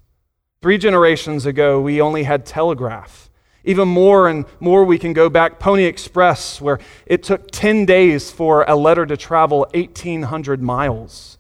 Three 0.63 0.79
generations 0.79 1.45
ago, 1.45 1.81
we 1.81 2.01
only 2.01 2.23
had 2.23 2.47
telegraph. 2.47 3.26
Even 3.67 3.89
more 3.89 4.29
and 4.29 4.47
more, 4.61 4.85
we 4.85 4.97
can 4.97 5.13
go 5.13 5.29
back 5.29 5.59
Pony 5.59 5.85
Express, 5.85 6.61
where 6.61 6.79
it 7.05 7.25
took 7.25 7.51
10 7.51 7.85
days 7.85 8.31
for 8.31 8.65
a 8.69 8.77
letter 8.77 9.05
to 9.05 9.17
travel 9.17 9.67
1,800 9.75 10.63
miles. 10.63 11.37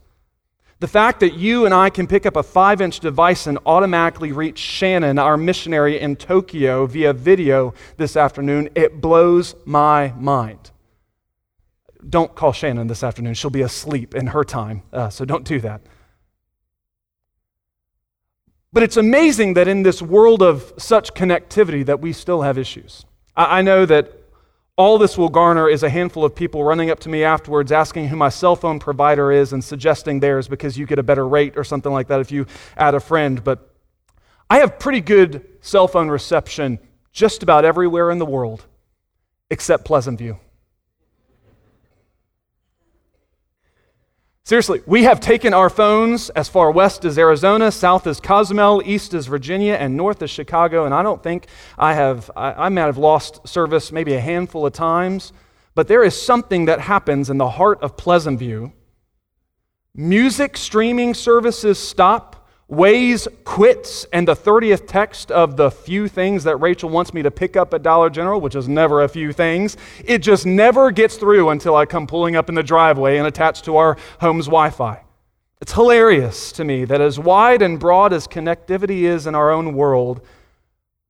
The 0.80 0.88
fact 0.88 1.20
that 1.20 1.34
you 1.34 1.64
and 1.64 1.72
I 1.72 1.88
can 1.88 2.06
pick 2.06 2.26
up 2.26 2.36
a 2.36 2.42
five 2.42 2.80
inch 2.80 3.00
device 3.00 3.46
and 3.46 3.58
automatically 3.64 4.32
reach 4.32 4.58
Shannon, 4.58 5.18
our 5.18 5.36
missionary 5.36 5.98
in 6.00 6.16
Tokyo, 6.16 6.84
via 6.84 7.12
video 7.14 7.72
this 7.96 8.16
afternoon, 8.16 8.68
it 8.74 9.00
blows 9.00 9.54
my 9.64 10.12
mind. 10.18 10.72
Don't 12.06 12.34
call 12.34 12.52
Shannon 12.52 12.88
this 12.88 13.02
afternoon. 13.02 13.34
She'll 13.34 13.50
be 13.50 13.62
asleep 13.62 14.14
in 14.14 14.26
her 14.28 14.44
time, 14.44 14.82
uh, 14.92 15.08
so 15.08 15.24
don't 15.24 15.44
do 15.44 15.60
that. 15.60 15.80
But 18.72 18.82
it's 18.82 18.96
amazing 18.96 19.54
that 19.54 19.68
in 19.68 19.82
this 19.82 20.02
world 20.02 20.42
of 20.42 20.72
such 20.76 21.14
connectivity 21.14 21.84
that 21.86 22.00
we 22.00 22.12
still 22.12 22.42
have 22.42 22.58
issues. 22.58 23.04
I, 23.36 23.58
I 23.58 23.62
know 23.62 23.86
that 23.86 24.12
all 24.76 24.98
this 24.98 25.16
will 25.16 25.30
garner 25.30 25.68
is 25.68 25.82
a 25.82 25.88
handful 25.88 26.24
of 26.24 26.34
people 26.34 26.62
running 26.62 26.90
up 26.90 27.00
to 27.00 27.08
me 27.08 27.24
afterwards 27.24 27.72
asking 27.72 28.08
who 28.08 28.16
my 28.16 28.28
cell 28.28 28.54
phone 28.54 28.78
provider 28.78 29.32
is 29.32 29.54
and 29.54 29.64
suggesting 29.64 30.20
theirs 30.20 30.48
because 30.48 30.76
you 30.76 30.84
get 30.84 30.98
a 30.98 31.02
better 31.02 31.26
rate 31.26 31.56
or 31.56 31.64
something 31.64 31.92
like 31.92 32.08
that 32.08 32.20
if 32.20 32.30
you 32.30 32.46
add 32.76 32.94
a 32.94 33.00
friend. 33.00 33.42
But 33.42 33.74
I 34.50 34.58
have 34.58 34.78
pretty 34.78 35.00
good 35.00 35.48
cell 35.62 35.88
phone 35.88 36.08
reception 36.08 36.78
just 37.12 37.42
about 37.42 37.64
everywhere 37.64 38.10
in 38.10 38.18
the 38.18 38.26
world 38.26 38.66
except 39.50 39.86
Pleasant 39.86 40.18
View. 40.18 40.38
Seriously, 44.46 44.80
we 44.86 45.02
have 45.02 45.18
taken 45.18 45.52
our 45.52 45.68
phones 45.68 46.30
as 46.30 46.48
far 46.48 46.70
west 46.70 47.04
as 47.04 47.18
Arizona, 47.18 47.72
south 47.72 48.06
as 48.06 48.20
Cozumel, 48.20 48.80
east 48.84 49.12
as 49.12 49.26
Virginia, 49.26 49.74
and 49.74 49.96
north 49.96 50.22
as 50.22 50.30
Chicago, 50.30 50.84
and 50.84 50.94
I 50.94 51.02
don't 51.02 51.20
think 51.20 51.48
I 51.76 51.94
have, 51.94 52.30
I, 52.36 52.52
I 52.52 52.68
might 52.68 52.82
have 52.82 52.96
lost 52.96 53.48
service 53.48 53.90
maybe 53.90 54.14
a 54.14 54.20
handful 54.20 54.64
of 54.64 54.72
times, 54.72 55.32
but 55.74 55.88
there 55.88 56.04
is 56.04 56.22
something 56.22 56.66
that 56.66 56.78
happens 56.78 57.28
in 57.28 57.38
the 57.38 57.50
heart 57.50 57.82
of 57.82 57.96
Pleasant 57.96 58.38
View. 58.38 58.72
Music 59.96 60.56
streaming 60.56 61.12
services 61.12 61.76
stop 61.76 62.45
Waze 62.70 63.28
quits, 63.44 64.06
and 64.12 64.26
the 64.26 64.34
30th 64.34 64.88
text 64.88 65.30
of 65.30 65.56
the 65.56 65.70
few 65.70 66.08
things 66.08 66.42
that 66.44 66.56
Rachel 66.56 66.90
wants 66.90 67.14
me 67.14 67.22
to 67.22 67.30
pick 67.30 67.56
up 67.56 67.72
at 67.72 67.84
Dollar 67.84 68.10
General, 68.10 68.40
which 68.40 68.56
is 68.56 68.68
never 68.68 69.04
a 69.04 69.08
few 69.08 69.32
things, 69.32 69.76
it 70.04 70.18
just 70.18 70.46
never 70.46 70.90
gets 70.90 71.16
through 71.16 71.50
until 71.50 71.76
I 71.76 71.86
come 71.86 72.08
pulling 72.08 72.34
up 72.34 72.48
in 72.48 72.56
the 72.56 72.64
driveway 72.64 73.18
and 73.18 73.26
attached 73.26 73.64
to 73.66 73.76
our 73.76 73.96
home's 74.20 74.46
Wi 74.46 74.70
Fi. 74.70 75.00
It's 75.60 75.72
hilarious 75.72 76.50
to 76.52 76.64
me 76.64 76.84
that 76.86 77.00
as 77.00 77.20
wide 77.20 77.62
and 77.62 77.78
broad 77.78 78.12
as 78.12 78.26
connectivity 78.26 79.02
is 79.02 79.28
in 79.28 79.36
our 79.36 79.52
own 79.52 79.74
world, 79.74 80.20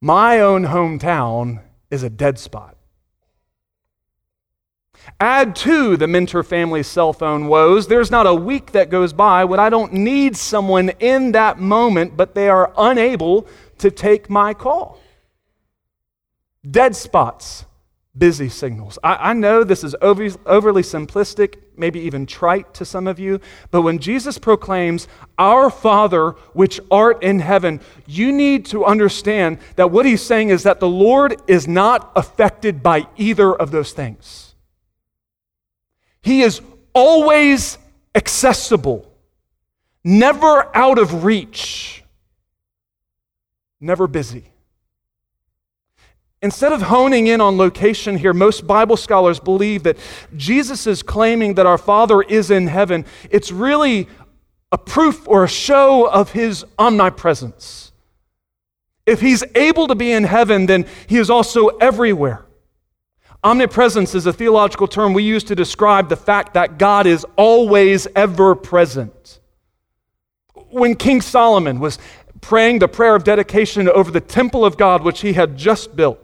my 0.02 0.40
own 0.40 0.66
hometown 0.66 1.62
is 1.90 2.02
a 2.02 2.10
dead 2.10 2.38
spot. 2.38 2.75
Add 5.20 5.56
to 5.56 5.96
the 5.96 6.06
Mentor 6.06 6.42
family's 6.42 6.86
cell 6.86 7.12
phone 7.12 7.48
woes. 7.48 7.86
There's 7.86 8.10
not 8.10 8.26
a 8.26 8.34
week 8.34 8.72
that 8.72 8.90
goes 8.90 9.12
by 9.12 9.44
when 9.44 9.60
I 9.60 9.70
don't 9.70 9.92
need 9.92 10.36
someone 10.36 10.90
in 11.00 11.32
that 11.32 11.58
moment, 11.58 12.16
but 12.16 12.34
they 12.34 12.48
are 12.48 12.72
unable 12.76 13.46
to 13.78 13.90
take 13.90 14.28
my 14.28 14.52
call. 14.54 15.00
Dead 16.68 16.96
spots, 16.96 17.64
busy 18.16 18.48
signals. 18.48 18.98
I, 19.04 19.30
I 19.30 19.32
know 19.32 19.62
this 19.62 19.84
is 19.84 19.94
over, 20.02 20.28
overly 20.44 20.82
simplistic, 20.82 21.56
maybe 21.76 22.00
even 22.00 22.26
trite 22.26 22.74
to 22.74 22.84
some 22.84 23.06
of 23.06 23.18
you, 23.18 23.40
but 23.70 23.82
when 23.82 23.98
Jesus 23.98 24.38
proclaims, 24.38 25.06
Our 25.38 25.70
Father 25.70 26.30
which 26.52 26.80
art 26.90 27.22
in 27.22 27.40
heaven, 27.40 27.80
you 28.06 28.32
need 28.32 28.66
to 28.66 28.84
understand 28.84 29.58
that 29.76 29.90
what 29.90 30.06
he's 30.06 30.22
saying 30.22 30.48
is 30.48 30.62
that 30.64 30.80
the 30.80 30.88
Lord 30.88 31.40
is 31.46 31.68
not 31.68 32.10
affected 32.16 32.82
by 32.82 33.06
either 33.16 33.54
of 33.54 33.70
those 33.70 33.92
things. 33.92 34.45
He 36.26 36.42
is 36.42 36.60
always 36.92 37.78
accessible, 38.12 39.08
never 40.02 40.76
out 40.76 40.98
of 40.98 41.22
reach, 41.22 42.02
never 43.80 44.08
busy. 44.08 44.50
Instead 46.42 46.72
of 46.72 46.82
honing 46.82 47.28
in 47.28 47.40
on 47.40 47.56
location 47.56 48.18
here, 48.18 48.32
most 48.32 48.66
Bible 48.66 48.96
scholars 48.96 49.38
believe 49.38 49.84
that 49.84 49.98
Jesus 50.36 50.88
is 50.88 51.00
claiming 51.00 51.54
that 51.54 51.64
our 51.64 51.78
Father 51.78 52.22
is 52.22 52.50
in 52.50 52.66
heaven. 52.66 53.04
It's 53.30 53.52
really 53.52 54.08
a 54.72 54.78
proof 54.78 55.28
or 55.28 55.44
a 55.44 55.48
show 55.48 56.08
of 56.08 56.32
his 56.32 56.64
omnipresence. 56.76 57.92
If 59.06 59.20
he's 59.20 59.44
able 59.54 59.86
to 59.86 59.94
be 59.94 60.10
in 60.10 60.24
heaven, 60.24 60.66
then 60.66 60.86
he 61.06 61.18
is 61.18 61.30
also 61.30 61.68
everywhere. 61.68 62.45
Omnipresence 63.46 64.16
is 64.16 64.26
a 64.26 64.32
theological 64.32 64.88
term 64.88 65.14
we 65.14 65.22
use 65.22 65.44
to 65.44 65.54
describe 65.54 66.08
the 66.08 66.16
fact 66.16 66.54
that 66.54 66.78
God 66.78 67.06
is 67.06 67.24
always 67.36 68.08
ever 68.16 68.56
present. 68.56 69.38
When 70.70 70.96
King 70.96 71.20
Solomon 71.20 71.78
was 71.78 72.00
praying 72.40 72.80
the 72.80 72.88
prayer 72.88 73.14
of 73.14 73.22
dedication 73.22 73.88
over 73.88 74.10
the 74.10 74.20
temple 74.20 74.64
of 74.64 74.76
God 74.76 75.04
which 75.04 75.20
he 75.20 75.34
had 75.34 75.56
just 75.56 75.94
built, 75.94 76.18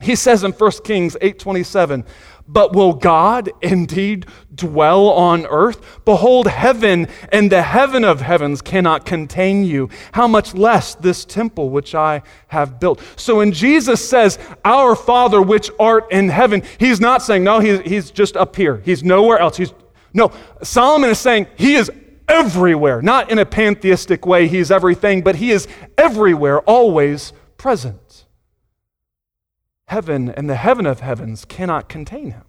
he 0.00 0.16
says 0.16 0.42
in 0.42 0.50
1 0.50 0.82
Kings 0.82 1.16
8:27, 1.22 2.04
"But 2.48 2.74
will 2.74 2.92
God 2.92 3.50
indeed 3.60 4.26
dwell 4.54 5.08
on 5.08 5.46
earth? 5.46 6.04
Behold, 6.04 6.46
heaven 6.46 7.08
and 7.32 7.50
the 7.50 7.62
heaven 7.62 8.04
of 8.04 8.20
heavens 8.20 8.62
cannot 8.62 9.04
contain 9.04 9.64
you. 9.64 9.88
How 10.12 10.28
much 10.28 10.54
less 10.54 10.94
this 10.94 11.24
temple 11.24 11.70
which 11.70 11.94
I 11.94 12.22
have 12.48 12.78
built?" 12.78 13.00
So 13.16 13.36
when 13.36 13.52
Jesus 13.52 14.06
says, 14.08 14.38
"Our 14.64 14.94
Father 14.94 15.42
which 15.42 15.70
art 15.78 16.10
in 16.10 16.28
heaven," 16.28 16.62
he's 16.78 17.00
not 17.00 17.22
saying, 17.22 17.44
"No, 17.44 17.60
he's, 17.60 17.80
he's 17.80 18.10
just 18.10 18.36
up 18.36 18.56
here. 18.56 18.80
He's 18.84 19.02
nowhere 19.02 19.38
else." 19.38 19.56
He's 19.56 19.72
No, 20.14 20.32
Solomon 20.62 21.10
is 21.10 21.18
saying 21.18 21.46
he 21.56 21.74
is 21.74 21.90
everywhere, 22.28 23.02
not 23.02 23.30
in 23.30 23.38
a 23.38 23.46
pantheistic 23.46 24.26
way, 24.26 24.48
he's 24.48 24.70
everything, 24.70 25.22
but 25.22 25.36
he 25.36 25.50
is 25.50 25.68
everywhere, 25.98 26.60
always 26.60 27.32
present 27.56 27.96
heaven 29.86 30.30
and 30.30 30.48
the 30.50 30.56
heaven 30.56 30.86
of 30.86 31.00
heavens 31.00 31.44
cannot 31.44 31.88
contain 31.88 32.32
him. 32.32 32.44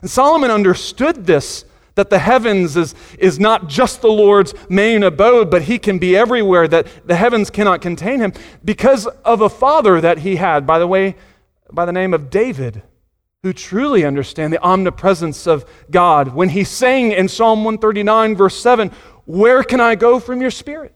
And 0.00 0.10
Solomon 0.10 0.50
understood 0.50 1.26
this 1.26 1.64
that 1.94 2.10
the 2.10 2.18
heavens 2.18 2.76
is, 2.76 2.94
is 3.18 3.38
not 3.38 3.68
just 3.68 4.00
the 4.00 4.08
Lord's 4.08 4.52
main 4.68 5.02
abode, 5.02 5.50
but 5.50 5.62
he 5.62 5.78
can 5.78 5.98
be 5.98 6.16
everywhere, 6.16 6.66
that 6.68 6.88
the 7.06 7.14
heavens 7.14 7.50
cannot 7.50 7.80
contain 7.80 8.20
him 8.20 8.32
because 8.64 9.06
of 9.24 9.40
a 9.40 9.48
father 9.48 10.00
that 10.00 10.18
he 10.18 10.36
had, 10.36 10.66
by 10.66 10.78
the 10.78 10.88
way, 10.88 11.14
by 11.72 11.84
the 11.84 11.92
name 11.92 12.12
of 12.12 12.30
David, 12.30 12.82
who 13.44 13.52
truly 13.52 14.04
understand 14.04 14.52
the 14.52 14.60
omnipresence 14.60 15.46
of 15.46 15.64
God. 15.90 16.34
When 16.34 16.48
he 16.48 16.64
sang 16.64 17.12
in 17.12 17.28
Psalm 17.28 17.62
139, 17.62 18.34
verse 18.34 18.56
7, 18.60 18.90
Where 19.24 19.62
can 19.62 19.80
I 19.80 19.94
go 19.94 20.18
from 20.18 20.40
your 20.40 20.50
spirit? 20.50 20.94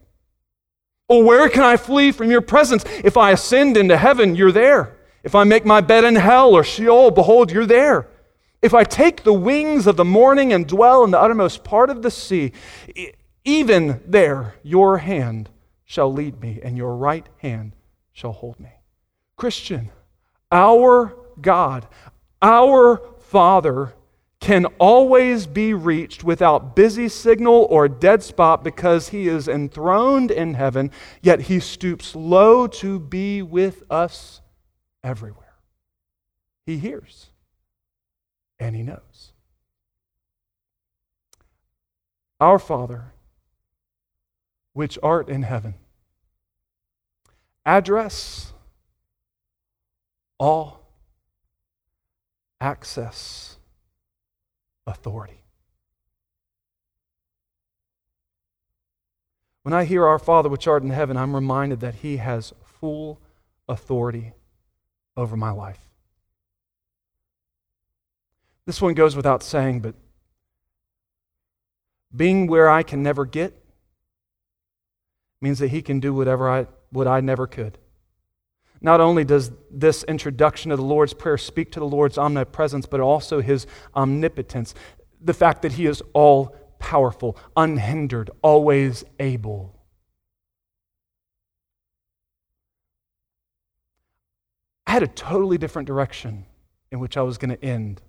Or 1.08 1.22
where 1.22 1.48
can 1.48 1.62
I 1.62 1.76
flee 1.76 2.10
from 2.10 2.30
your 2.30 2.40
presence? 2.40 2.84
If 3.04 3.16
I 3.16 3.30
ascend 3.30 3.76
into 3.76 3.96
heaven, 3.96 4.34
you're 4.34 4.52
there. 4.52 4.97
If 5.22 5.34
I 5.34 5.44
make 5.44 5.64
my 5.64 5.80
bed 5.80 6.04
in 6.04 6.16
hell 6.16 6.54
or 6.54 6.64
Sheol, 6.64 7.10
behold, 7.10 7.50
you're 7.50 7.66
there. 7.66 8.08
If 8.60 8.74
I 8.74 8.84
take 8.84 9.22
the 9.22 9.32
wings 9.32 9.86
of 9.86 9.96
the 9.96 10.04
morning 10.04 10.52
and 10.52 10.66
dwell 10.66 11.04
in 11.04 11.10
the 11.10 11.20
uttermost 11.20 11.64
part 11.64 11.90
of 11.90 12.02
the 12.02 12.10
sea, 12.10 12.52
even 13.44 14.00
there 14.06 14.54
your 14.62 14.98
hand 14.98 15.48
shall 15.84 16.12
lead 16.12 16.40
me, 16.40 16.60
and 16.62 16.76
your 16.76 16.94
right 16.96 17.26
hand 17.38 17.72
shall 18.12 18.32
hold 18.32 18.60
me. 18.60 18.70
Christian, 19.36 19.90
our 20.52 21.14
God, 21.40 21.86
our 22.42 23.00
Father, 23.20 23.94
can 24.40 24.66
always 24.78 25.46
be 25.46 25.72
reached 25.74 26.22
without 26.24 26.76
busy 26.76 27.08
signal 27.08 27.66
or 27.70 27.88
dead 27.88 28.22
spot 28.22 28.62
because 28.62 29.08
he 29.08 29.28
is 29.28 29.48
enthroned 29.48 30.30
in 30.30 30.54
heaven, 30.54 30.90
yet 31.22 31.42
he 31.42 31.58
stoops 31.58 32.14
low 32.14 32.66
to 32.66 33.00
be 33.00 33.42
with 33.42 33.82
us 33.90 34.40
everywhere. 35.02 35.54
He 36.66 36.78
hears 36.78 37.30
and 38.58 38.74
he 38.76 38.82
knows. 38.82 39.32
Our 42.40 42.58
Father, 42.58 43.12
which 44.72 44.98
art 45.02 45.28
in 45.28 45.42
heaven, 45.42 45.74
address, 47.64 48.52
all, 50.38 50.92
access, 52.60 53.56
authority. 54.86 55.42
When 59.62 59.74
I 59.74 59.84
hear 59.84 60.06
our 60.06 60.18
Father 60.18 60.48
which 60.48 60.66
art 60.66 60.82
in 60.82 60.90
heaven, 60.90 61.16
I'm 61.16 61.34
reminded 61.34 61.80
that 61.80 61.96
He 61.96 62.18
has 62.18 62.54
full 62.62 63.20
authority 63.68 64.32
over 65.18 65.36
my 65.36 65.50
life. 65.50 65.80
This 68.64 68.80
one 68.80 68.94
goes 68.94 69.16
without 69.16 69.42
saying, 69.42 69.80
but 69.80 69.94
being 72.14 72.46
where 72.46 72.70
I 72.70 72.82
can 72.82 73.02
never 73.02 73.26
get 73.26 73.62
means 75.40 75.58
that 75.58 75.68
he 75.68 75.82
can 75.82 76.00
do 76.00 76.14
whatever 76.14 76.48
I 76.48 76.66
what 76.90 77.06
I 77.06 77.20
never 77.20 77.46
could. 77.46 77.78
Not 78.80 79.00
only 79.00 79.24
does 79.24 79.50
this 79.70 80.04
introduction 80.04 80.70
of 80.70 80.78
the 80.78 80.84
Lord's 80.84 81.12
Prayer 81.12 81.36
speak 81.36 81.72
to 81.72 81.80
the 81.80 81.86
Lord's 81.86 82.16
omnipresence, 82.16 82.86
but 82.86 83.00
also 83.00 83.40
his 83.40 83.66
omnipotence, 83.94 84.74
the 85.20 85.34
fact 85.34 85.62
that 85.62 85.72
he 85.72 85.86
is 85.86 86.02
all 86.12 86.56
powerful, 86.78 87.36
unhindered, 87.56 88.30
always 88.40 89.04
able. 89.18 89.77
I 94.88 94.92
had 94.92 95.02
a 95.02 95.06
totally 95.06 95.58
different 95.58 95.86
direction 95.86 96.46
in 96.90 96.98
which 96.98 97.18
I 97.18 97.22
was 97.22 97.36
going 97.36 97.50
to 97.54 97.62
end 97.62 98.00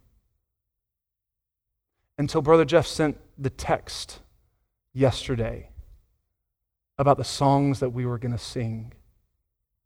until 2.18 2.42
Brother 2.42 2.64
Jeff 2.64 2.88
sent 2.88 3.18
the 3.38 3.50
text 3.50 4.22
yesterday 4.94 5.72
about 6.98 7.18
the 7.18 7.26
songs 7.26 7.82
that 7.82 7.90
we 7.90 8.06
were 8.06 8.18
going 8.18 8.32
to 8.32 8.38
sing 8.38 8.94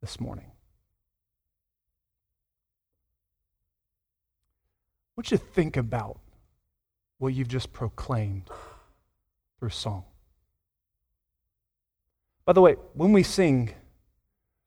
this 0.01 0.19
morning. 0.19 0.45
I 5.10 5.13
want 5.17 5.32
you 5.32 5.39
to 5.39 5.43
think 5.43 5.77
about 5.77 6.19
what 7.17 7.34
you've 7.34 7.47
just 7.47 7.73
proclaimed 7.73 8.51
through 9.58 9.69
song. 9.69 10.03
By 12.45 12.53
the 12.53 12.62
way, 12.62 12.75
when 12.93 13.13
we 13.13 13.23
sing, 13.23 13.73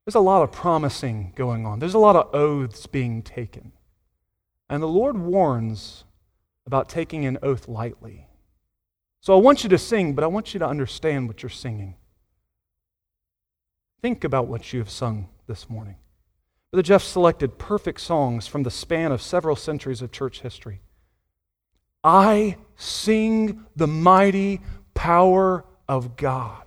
there's 0.06 0.14
a 0.14 0.20
lot 0.20 0.42
of 0.42 0.52
promising 0.52 1.32
going 1.34 1.66
on, 1.66 1.80
there's 1.80 1.94
a 1.94 1.98
lot 1.98 2.16
of 2.16 2.32
oaths 2.32 2.86
being 2.86 3.22
taken. 3.22 3.72
And 4.70 4.82
the 4.82 4.88
Lord 4.88 5.18
warns 5.18 6.04
about 6.64 6.88
taking 6.88 7.26
an 7.26 7.38
oath 7.42 7.68
lightly. 7.68 8.28
So 9.20 9.36
I 9.36 9.40
want 9.40 9.64
you 9.64 9.70
to 9.70 9.78
sing, 9.78 10.14
but 10.14 10.22
I 10.22 10.28
want 10.28 10.54
you 10.54 10.60
to 10.60 10.66
understand 10.66 11.26
what 11.26 11.42
you're 11.42 11.50
singing. 11.50 11.96
Think 14.00 14.22
about 14.22 14.46
what 14.46 14.72
you 14.72 14.78
have 14.78 14.90
sung 14.90 15.28
this 15.48 15.68
morning. 15.68 15.96
Brother 16.70 16.82
Jeff 16.82 17.02
selected 17.02 17.58
perfect 17.58 18.00
songs 18.00 18.46
from 18.46 18.62
the 18.62 18.70
span 18.70 19.10
of 19.10 19.20
several 19.20 19.56
centuries 19.56 20.02
of 20.02 20.12
church 20.12 20.40
history. 20.40 20.80
I 22.04 22.56
sing 22.76 23.66
the 23.74 23.88
mighty 23.88 24.60
power 24.94 25.64
of 25.88 26.16
God. 26.16 26.65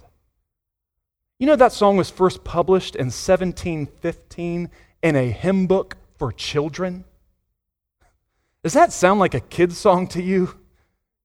You 1.40 1.48
know 1.48 1.56
that 1.56 1.72
song 1.72 1.96
was 1.96 2.10
first 2.10 2.44
published 2.44 2.98
in 2.98 3.06
1715 3.06 4.70
in 5.02 5.16
a 5.16 5.32
hymn 5.32 5.68
book 5.68 5.96
for 6.18 6.34
children? 6.34 7.06
Does 8.62 8.74
that 8.74 8.92
sound 8.92 9.22
like 9.22 9.34
a 9.34 9.40
kid's 9.40 9.78
song 9.78 10.08
to 10.10 10.22
you? 10.22 10.60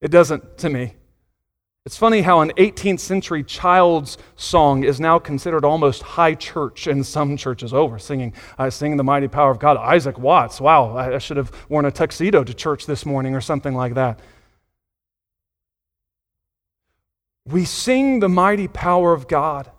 It 0.01 0.12
doesn't 0.12 0.59
to 0.59 0.71
me. 0.71 0.95
It's 1.85 1.97
funny 1.97 2.23
how 2.23 2.41
an 2.41 2.53
18th 2.53 3.01
century 3.01 3.43
child's 3.43 4.17
song 4.37 4.85
is 4.85 5.01
now 5.01 5.19
considered 5.19 5.65
almost 5.65 6.03
high 6.03 6.35
church 6.35 6.87
in 6.87 7.03
some 7.03 7.37
churches. 7.37 7.75
Oh, 7.75 7.87
we're 7.87 7.99
singing, 7.99 8.35
uh, 8.57 8.71
singing 8.71 8.97
the 8.97 9.05
mighty 9.05 9.29
power 9.29 9.51
of 9.51 9.59
God. 9.59 9.77
Isaac 9.77 10.17
Watts. 10.17 10.61
Wow, 10.61 10.97
I, 10.97 11.17
I 11.17 11.19
should 11.19 11.37
have 11.39 11.51
worn 11.69 11.87
a 11.87 11.91
tuxedo 11.91 12.45
to 12.45 12.55
church 12.55 12.87
this 12.87 13.05
morning 13.05 13.35
or 13.35 13.41
something 13.41 13.75
like 13.75 13.95
that. 13.95 14.21
We 17.47 17.65
sing 17.65 18.21
the 18.21 18.29
mighty 18.29 18.69
power 18.69 19.12
of 19.12 19.27
God 19.27 19.71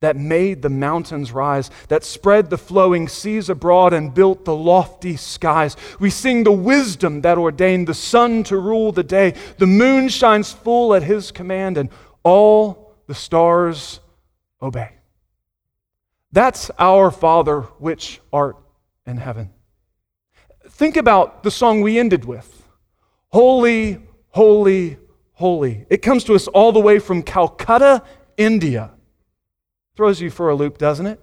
that 0.00 0.16
made 0.16 0.62
the 0.62 0.68
mountains 0.68 1.32
rise, 1.32 1.70
that 1.88 2.04
spread 2.04 2.50
the 2.50 2.58
flowing 2.58 3.08
seas 3.08 3.48
abroad 3.48 3.92
and 3.92 4.14
built 4.14 4.44
the 4.44 4.54
lofty 4.54 5.16
skies. 5.16 5.76
We 5.98 6.10
sing 6.10 6.44
the 6.44 6.52
wisdom 6.52 7.22
that 7.22 7.38
ordained 7.38 7.88
the 7.88 7.94
sun 7.94 8.44
to 8.44 8.56
rule 8.56 8.92
the 8.92 9.02
day. 9.02 9.34
The 9.58 9.66
moon 9.66 10.08
shines 10.08 10.52
full 10.52 10.94
at 10.94 11.02
his 11.02 11.30
command, 11.30 11.78
and 11.78 11.90
all 12.22 12.94
the 13.06 13.14
stars 13.14 14.00
obey. 14.62 14.92
That's 16.30 16.70
our 16.78 17.10
Father 17.10 17.62
which 17.78 18.20
art 18.32 18.56
in 19.06 19.16
heaven. 19.16 19.50
Think 20.68 20.96
about 20.96 21.42
the 21.42 21.50
song 21.50 21.80
we 21.80 21.98
ended 21.98 22.24
with 22.24 22.54
Holy, 23.30 24.00
holy, 24.30 24.98
holy. 25.32 25.86
It 25.90 26.02
comes 26.02 26.24
to 26.24 26.34
us 26.34 26.46
all 26.48 26.72
the 26.72 26.80
way 26.80 26.98
from 26.98 27.22
Calcutta, 27.22 28.02
India. 28.36 28.92
Throws 29.98 30.20
you 30.20 30.30
for 30.30 30.48
a 30.48 30.54
loop, 30.54 30.78
doesn't 30.78 31.06
it? 31.06 31.20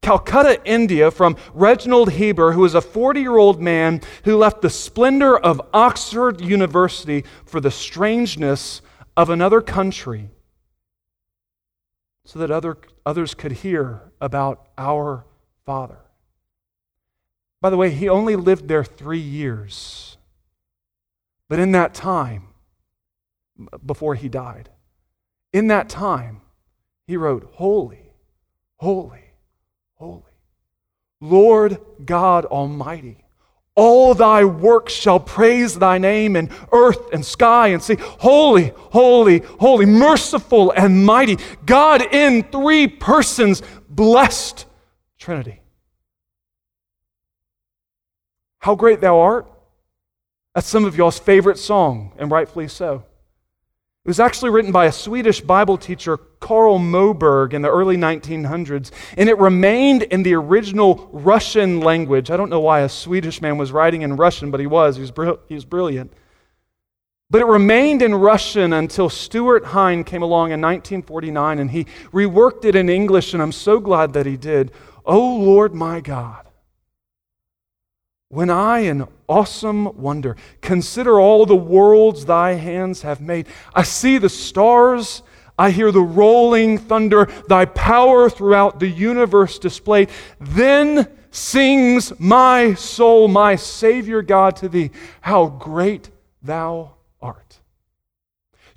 Calcutta, 0.00 0.64
India, 0.64 1.10
from 1.10 1.36
Reginald 1.52 2.12
Heber, 2.12 2.52
who 2.52 2.64
is 2.64 2.74
a 2.74 2.80
40 2.80 3.20
year 3.20 3.36
old 3.36 3.60
man 3.60 4.00
who 4.24 4.38
left 4.38 4.62
the 4.62 4.70
splendor 4.70 5.36
of 5.36 5.60
Oxford 5.74 6.40
University 6.40 7.26
for 7.44 7.60
the 7.60 7.70
strangeness 7.70 8.80
of 9.14 9.28
another 9.28 9.60
country 9.60 10.30
so 12.24 12.38
that 12.38 12.50
other, 12.50 12.78
others 13.04 13.34
could 13.34 13.52
hear 13.52 14.10
about 14.22 14.70
our 14.78 15.26
Father. 15.66 15.98
By 17.60 17.68
the 17.68 17.76
way, 17.76 17.90
he 17.90 18.08
only 18.08 18.36
lived 18.36 18.68
there 18.68 18.84
three 18.84 19.20
years. 19.20 20.16
But 21.46 21.58
in 21.58 21.72
that 21.72 21.92
time, 21.92 22.54
before 23.84 24.14
he 24.14 24.30
died, 24.30 24.70
in 25.52 25.66
that 25.66 25.90
time, 25.90 26.40
he 27.08 27.16
wrote, 27.16 27.50
Holy, 27.54 28.12
holy, 28.76 29.24
holy, 29.94 30.22
Lord 31.20 31.80
God 32.04 32.44
Almighty. 32.44 33.24
All 33.74 34.12
thy 34.12 34.44
works 34.44 34.92
shall 34.92 35.18
praise 35.18 35.78
thy 35.78 35.98
name 35.98 36.36
in 36.36 36.50
earth 36.70 37.12
and 37.12 37.24
sky 37.24 37.68
and 37.68 37.82
sea. 37.82 37.96
Holy, 37.98 38.72
holy, 38.76 39.38
holy, 39.38 39.86
merciful 39.86 40.72
and 40.72 41.06
mighty. 41.06 41.38
God 41.64 42.02
in 42.12 42.42
three 42.42 42.86
persons, 42.86 43.62
blessed 43.88 44.66
Trinity. 45.18 45.62
How 48.58 48.74
great 48.74 49.00
thou 49.00 49.20
art. 49.20 49.50
That's 50.54 50.66
some 50.66 50.84
of 50.84 50.96
y'all's 50.96 51.18
favorite 51.18 51.58
song, 51.58 52.12
and 52.18 52.30
rightfully 52.30 52.68
so. 52.68 53.04
It 54.08 54.16
was 54.16 54.20
actually 54.20 54.48
written 54.48 54.72
by 54.72 54.86
a 54.86 54.92
Swedish 54.92 55.42
Bible 55.42 55.76
teacher, 55.76 56.16
Carl 56.16 56.78
Boberg, 56.78 57.52
in 57.52 57.60
the 57.60 57.70
early 57.70 57.98
1900s, 57.98 58.90
and 59.18 59.28
it 59.28 59.36
remained 59.36 60.04
in 60.04 60.22
the 60.22 60.32
original 60.32 61.10
Russian 61.12 61.80
language. 61.80 62.30
I 62.30 62.38
don't 62.38 62.48
know 62.48 62.58
why 62.58 62.80
a 62.80 62.88
Swedish 62.88 63.42
man 63.42 63.58
was 63.58 63.70
writing 63.70 64.00
in 64.00 64.16
Russian, 64.16 64.50
but 64.50 64.60
he 64.60 64.66
was. 64.66 64.96
He 64.96 65.02
was, 65.02 65.10
br- 65.10 65.32
he 65.46 65.54
was 65.54 65.66
brilliant. 65.66 66.10
But 67.28 67.42
it 67.42 67.48
remained 67.48 68.00
in 68.00 68.14
Russian 68.14 68.72
until 68.72 69.10
Stuart 69.10 69.66
Hine 69.66 70.04
came 70.04 70.22
along 70.22 70.52
in 70.52 70.60
1949 70.62 71.58
and 71.58 71.70
he 71.70 71.84
reworked 72.10 72.64
it 72.64 72.74
in 72.74 72.88
English, 72.88 73.34
and 73.34 73.42
I'm 73.42 73.52
so 73.52 73.78
glad 73.78 74.14
that 74.14 74.24
he 74.24 74.38
did. 74.38 74.72
Oh 75.04 75.36
Lord 75.36 75.74
my 75.74 76.00
God, 76.00 76.47
when 78.30 78.50
I, 78.50 78.80
in 78.80 79.06
awesome 79.26 79.96
wonder, 79.96 80.36
consider 80.60 81.18
all 81.18 81.46
the 81.46 81.56
worlds 81.56 82.26
thy 82.26 82.52
hands 82.52 83.02
have 83.02 83.20
made, 83.20 83.46
I 83.74 83.84
see 83.84 84.18
the 84.18 84.28
stars, 84.28 85.22
I 85.58 85.70
hear 85.70 85.90
the 85.90 86.02
rolling 86.02 86.78
thunder, 86.78 87.28
thy 87.48 87.64
power 87.64 88.28
throughout 88.28 88.80
the 88.80 88.88
universe 88.88 89.58
displayed. 89.58 90.10
Then 90.40 91.08
sings 91.30 92.18
my 92.20 92.74
soul, 92.74 93.28
my 93.28 93.56
Savior 93.56 94.22
God, 94.22 94.56
to 94.56 94.68
thee, 94.68 94.90
how 95.22 95.46
great 95.46 96.10
thou 96.42 96.97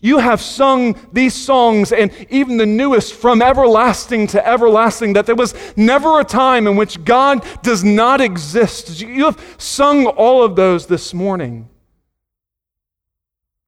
you 0.02 0.18
have 0.18 0.42
sung 0.42 0.96
these 1.14 1.36
songs 1.36 1.92
and 1.92 2.12
even 2.30 2.58
the 2.58 2.66
newest 2.66 3.14
from 3.14 3.42
everlasting 3.42 4.28
to 4.28 4.46
everlasting, 4.46 5.14
that 5.14 5.28
there 5.28 5.36
was 5.36 5.54
never 5.78 6.20
a 6.20 6.24
time 6.24 6.66
in 6.66 6.76
which 6.76 7.04
God 7.06 7.46
does 7.62 7.84
not 7.84 8.20
exist. 8.20 9.00
You 9.00 9.26
have 9.26 9.56
sung 9.58 10.08
all 10.08 10.44
of 10.44 10.56
those 10.56 10.88
this 10.88 11.14
morning. 11.14 11.70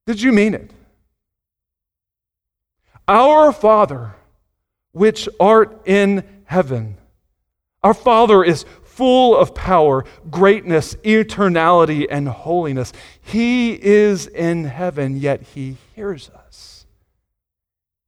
Did 0.06 0.20
you 0.20 0.32
mean 0.32 0.54
it? 0.54 0.72
Our 3.06 3.52
Father, 3.52 4.14
which 4.92 5.28
art 5.38 5.82
in 5.86 6.24
heaven. 6.44 6.96
Our 7.82 7.94
Father 7.94 8.42
is 8.42 8.64
full 8.94 9.36
of 9.36 9.54
power, 9.54 10.04
greatness, 10.30 10.94
eternality, 10.96 12.06
and 12.08 12.28
holiness. 12.28 12.92
He 13.20 13.72
is 13.72 14.28
in 14.28 14.64
heaven, 14.64 15.18
yet 15.18 15.42
he 15.42 15.76
hears 15.94 16.30
us. 16.30 16.86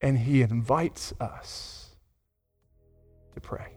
And 0.01 0.19
he 0.19 0.43
invites 0.43 1.13
us 1.19 1.97
to 3.35 3.41
pray. 3.41 3.73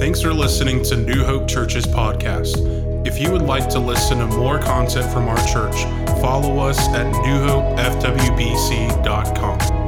Thanks 0.00 0.20
for 0.22 0.32
listening 0.32 0.82
to 0.84 0.96
New 0.96 1.24
Hope 1.24 1.46
Church's 1.46 1.86
podcast. 1.86 3.06
If 3.06 3.20
you 3.20 3.30
would 3.30 3.42
like 3.42 3.68
to 3.70 3.78
listen 3.78 4.18
to 4.18 4.26
more 4.26 4.58
content 4.58 5.12
from 5.12 5.28
our 5.28 5.38
church, 5.46 5.84
follow 6.20 6.58
us 6.58 6.80
at 6.88 7.06
newhopefwbc.com. 7.12 9.79